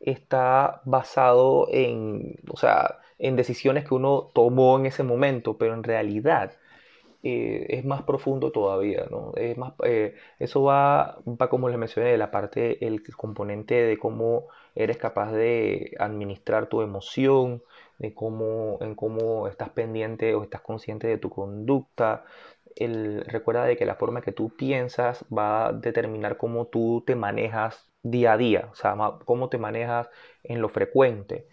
está 0.00 0.82
basado 0.84 1.68
en, 1.70 2.36
o 2.50 2.56
sea, 2.56 2.98
en 3.18 3.36
decisiones 3.36 3.84
que 3.86 3.94
uno 3.94 4.30
tomó 4.34 4.78
en 4.78 4.86
ese 4.86 5.02
momento, 5.02 5.56
pero 5.58 5.74
en 5.74 5.82
realidad 5.82 6.52
eh, 7.22 7.66
es 7.70 7.84
más 7.84 8.02
profundo 8.02 8.52
todavía, 8.52 9.06
¿no? 9.10 9.32
Es 9.36 9.56
más, 9.58 9.74
eh, 9.84 10.14
eso 10.38 10.62
va, 10.62 11.18
va, 11.26 11.48
como 11.48 11.68
les 11.68 11.78
mencioné, 11.78 12.16
la 12.18 12.30
parte, 12.30 12.86
el 12.86 13.02
componente 13.16 13.74
de 13.74 13.98
cómo 13.98 14.46
eres 14.74 14.96
capaz 14.98 15.32
de 15.32 15.96
administrar 15.98 16.68
tu 16.68 16.82
emoción, 16.82 17.62
de 17.98 18.14
cómo, 18.14 18.78
en 18.80 18.94
cómo 18.94 19.48
estás 19.48 19.70
pendiente 19.70 20.34
o 20.34 20.42
estás 20.44 20.60
consciente 20.60 21.06
de 21.08 21.18
tu 21.18 21.30
conducta. 21.30 22.24
El, 22.76 23.24
recuerda 23.26 23.64
de 23.64 23.76
que 23.76 23.86
la 23.86 23.96
forma 23.96 24.22
que 24.22 24.32
tú 24.32 24.50
piensas 24.50 25.24
va 25.36 25.68
a 25.68 25.72
determinar 25.72 26.36
cómo 26.36 26.66
tú 26.66 27.02
te 27.06 27.16
manejas 27.16 27.88
día 28.02 28.34
a 28.34 28.36
día, 28.36 28.68
o 28.72 28.74
sea, 28.74 28.96
cómo 29.24 29.48
te 29.48 29.58
manejas 29.58 30.08
en 30.44 30.60
lo 30.62 30.68
frecuente. 30.68 31.48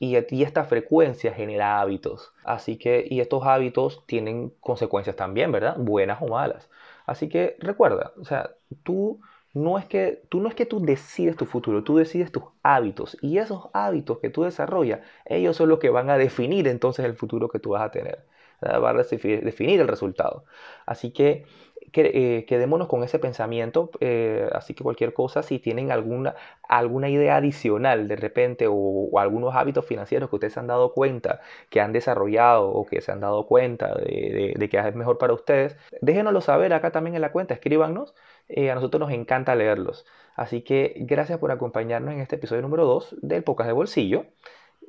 Y, 0.00 0.16
esta 0.16 0.64
frecuencia 0.64 1.32
genera 1.32 1.80
hábitos. 1.80 2.32
Así 2.44 2.78
que, 2.78 3.04
y 3.08 3.20
estos 3.20 3.44
hábitos 3.44 4.04
tienen 4.06 4.50
consecuencias 4.60 5.16
también, 5.16 5.50
¿verdad? 5.52 5.76
Buenas 5.78 6.22
o 6.22 6.28
malas. 6.28 6.70
Así 7.06 7.28
que 7.28 7.56
recuerda, 7.58 8.12
o 8.20 8.24
sea, 8.24 8.50
tú 8.84 9.20
no 9.54 9.78
es 9.78 9.86
que 9.86 10.22
tú 10.28 10.40
no 10.40 10.48
es 10.48 10.54
que 10.54 10.66
tú 10.66 10.84
decides 10.84 11.36
tu 11.36 11.46
futuro, 11.46 11.82
tú 11.84 11.96
decides 11.96 12.30
tus 12.32 12.44
hábitos 12.62 13.16
y 13.22 13.38
esos 13.38 13.68
hábitos 13.72 14.18
que 14.18 14.30
tú 14.30 14.42
desarrollas, 14.44 15.00
ellos 15.24 15.56
son 15.56 15.68
los 15.70 15.78
que 15.78 15.90
van 15.90 16.10
a 16.10 16.18
definir 16.18 16.68
entonces 16.68 17.04
el 17.06 17.16
futuro 17.16 17.48
que 17.48 17.58
tú 17.58 17.70
vas 17.70 17.82
a 17.82 17.90
tener, 17.90 18.24
van 18.60 18.98
a 18.98 19.02
definir 19.02 19.80
el 19.80 19.88
resultado. 19.88 20.44
Así 20.86 21.12
que 21.12 21.44
eh, 21.94 22.44
quedémonos 22.46 22.88
con 22.88 23.02
ese 23.02 23.18
pensamiento, 23.18 23.90
eh, 24.00 24.48
así 24.52 24.74
que 24.74 24.84
cualquier 24.84 25.14
cosa, 25.14 25.42
si 25.42 25.58
tienen 25.58 25.90
alguna, 25.90 26.34
alguna 26.68 27.08
idea 27.08 27.36
adicional 27.36 28.08
de 28.08 28.16
repente 28.16 28.66
o, 28.68 29.18
algunos 29.18 29.54
hábitos 29.54 29.86
financieros 29.86 30.28
que 30.28 30.36
ustedes 30.36 30.52
se 30.54 30.60
han 30.60 30.66
dado 30.66 30.92
cuenta, 30.92 31.40
que 31.70 31.80
han 31.80 31.92
desarrollado 31.92 32.68
o 32.68 32.84
que 32.84 33.00
se 33.00 33.10
han 33.12 33.20
dado 33.20 33.46
cuenta 33.46 33.94
de, 33.94 34.68
que 34.70 34.78
es 34.78 34.94
mejor 34.94 35.18
para 35.18 35.32
ustedes, 35.32 35.76
déjenoslo 36.00 36.40
saber 36.40 36.72
acá 36.74 36.90
también 36.92 37.14
en 37.16 37.22
la 37.22 37.32
cuenta, 37.32 37.54
escríbanos, 37.54 38.14
eh, 38.48 38.70
a 38.70 38.74
nosotros 38.74 39.00
nos 39.00 39.12
encanta 39.12 39.54
leerlos. 39.54 40.04
Así 40.36 40.62
que 40.62 40.94
gracias 40.98 41.38
por 41.38 41.50
acompañarnos 41.50 42.14
en 42.14 42.20
este 42.20 42.36
episodio 42.36 42.62
número 42.62 42.84
2 42.84 43.16
del 43.22 43.42
Pocas 43.44 43.66
de 43.66 43.72
Bolsillo 43.72 44.26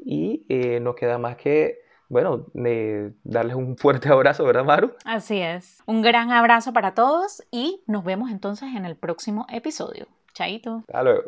y 0.06 0.46
nos 0.82 0.96
queda 0.96 1.18
más 1.18 1.36
que 1.38 1.89
bueno, 2.10 2.48
darles 3.24 3.56
un 3.56 3.78
fuerte 3.78 4.10
abrazo, 4.14 4.44
¿verdad, 4.44 4.66
Maru? 4.66 4.94
Así 5.06 5.40
es. 5.40 5.82
Un 5.86 6.02
gran 6.02 6.32
abrazo 6.32 6.74
para 6.74 6.94
todos 6.94 7.44
y 7.52 7.82
nos 7.88 8.04
vemos 8.04 8.32
entonces 8.32 8.70
en 8.76 8.86
el 8.86 8.96
próximo 8.96 9.46
episodio. 9.50 10.08
Chaito. 10.34 10.84
Hasta 10.88 11.04
luego. 11.04 11.24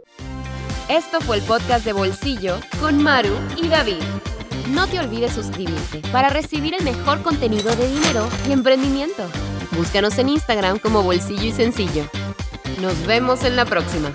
Esto 0.89 1.22
fue 1.22 1.38
el 1.38 1.44
podcast 1.44 1.86
de 1.86 1.94
Bolsillo 1.94 2.56
con 2.80 3.02
Maru 3.02 3.34
y 3.62 3.67
David. 3.70 4.02
No 4.74 4.88
te 4.88 5.00
olvides 5.00 5.32
suscribirte 5.34 6.02
para 6.12 6.30
recibir 6.30 6.76
el 6.76 6.84
mejor 6.84 7.22
contenido 7.22 7.76
de 7.76 7.88
dinero 7.88 8.28
y 8.48 8.52
emprendimiento. 8.52 9.24
Búscanos 9.76 10.17
en 10.17 10.30
Instagram 10.30 10.80
como 10.80 11.04
Bolsillo 11.04 11.46
y 11.46 11.52
Sencillo. 11.52 12.04
Nos 12.82 13.06
vemos 13.06 13.44
en 13.44 13.56
la 13.56 13.65
próxima. 13.65 14.12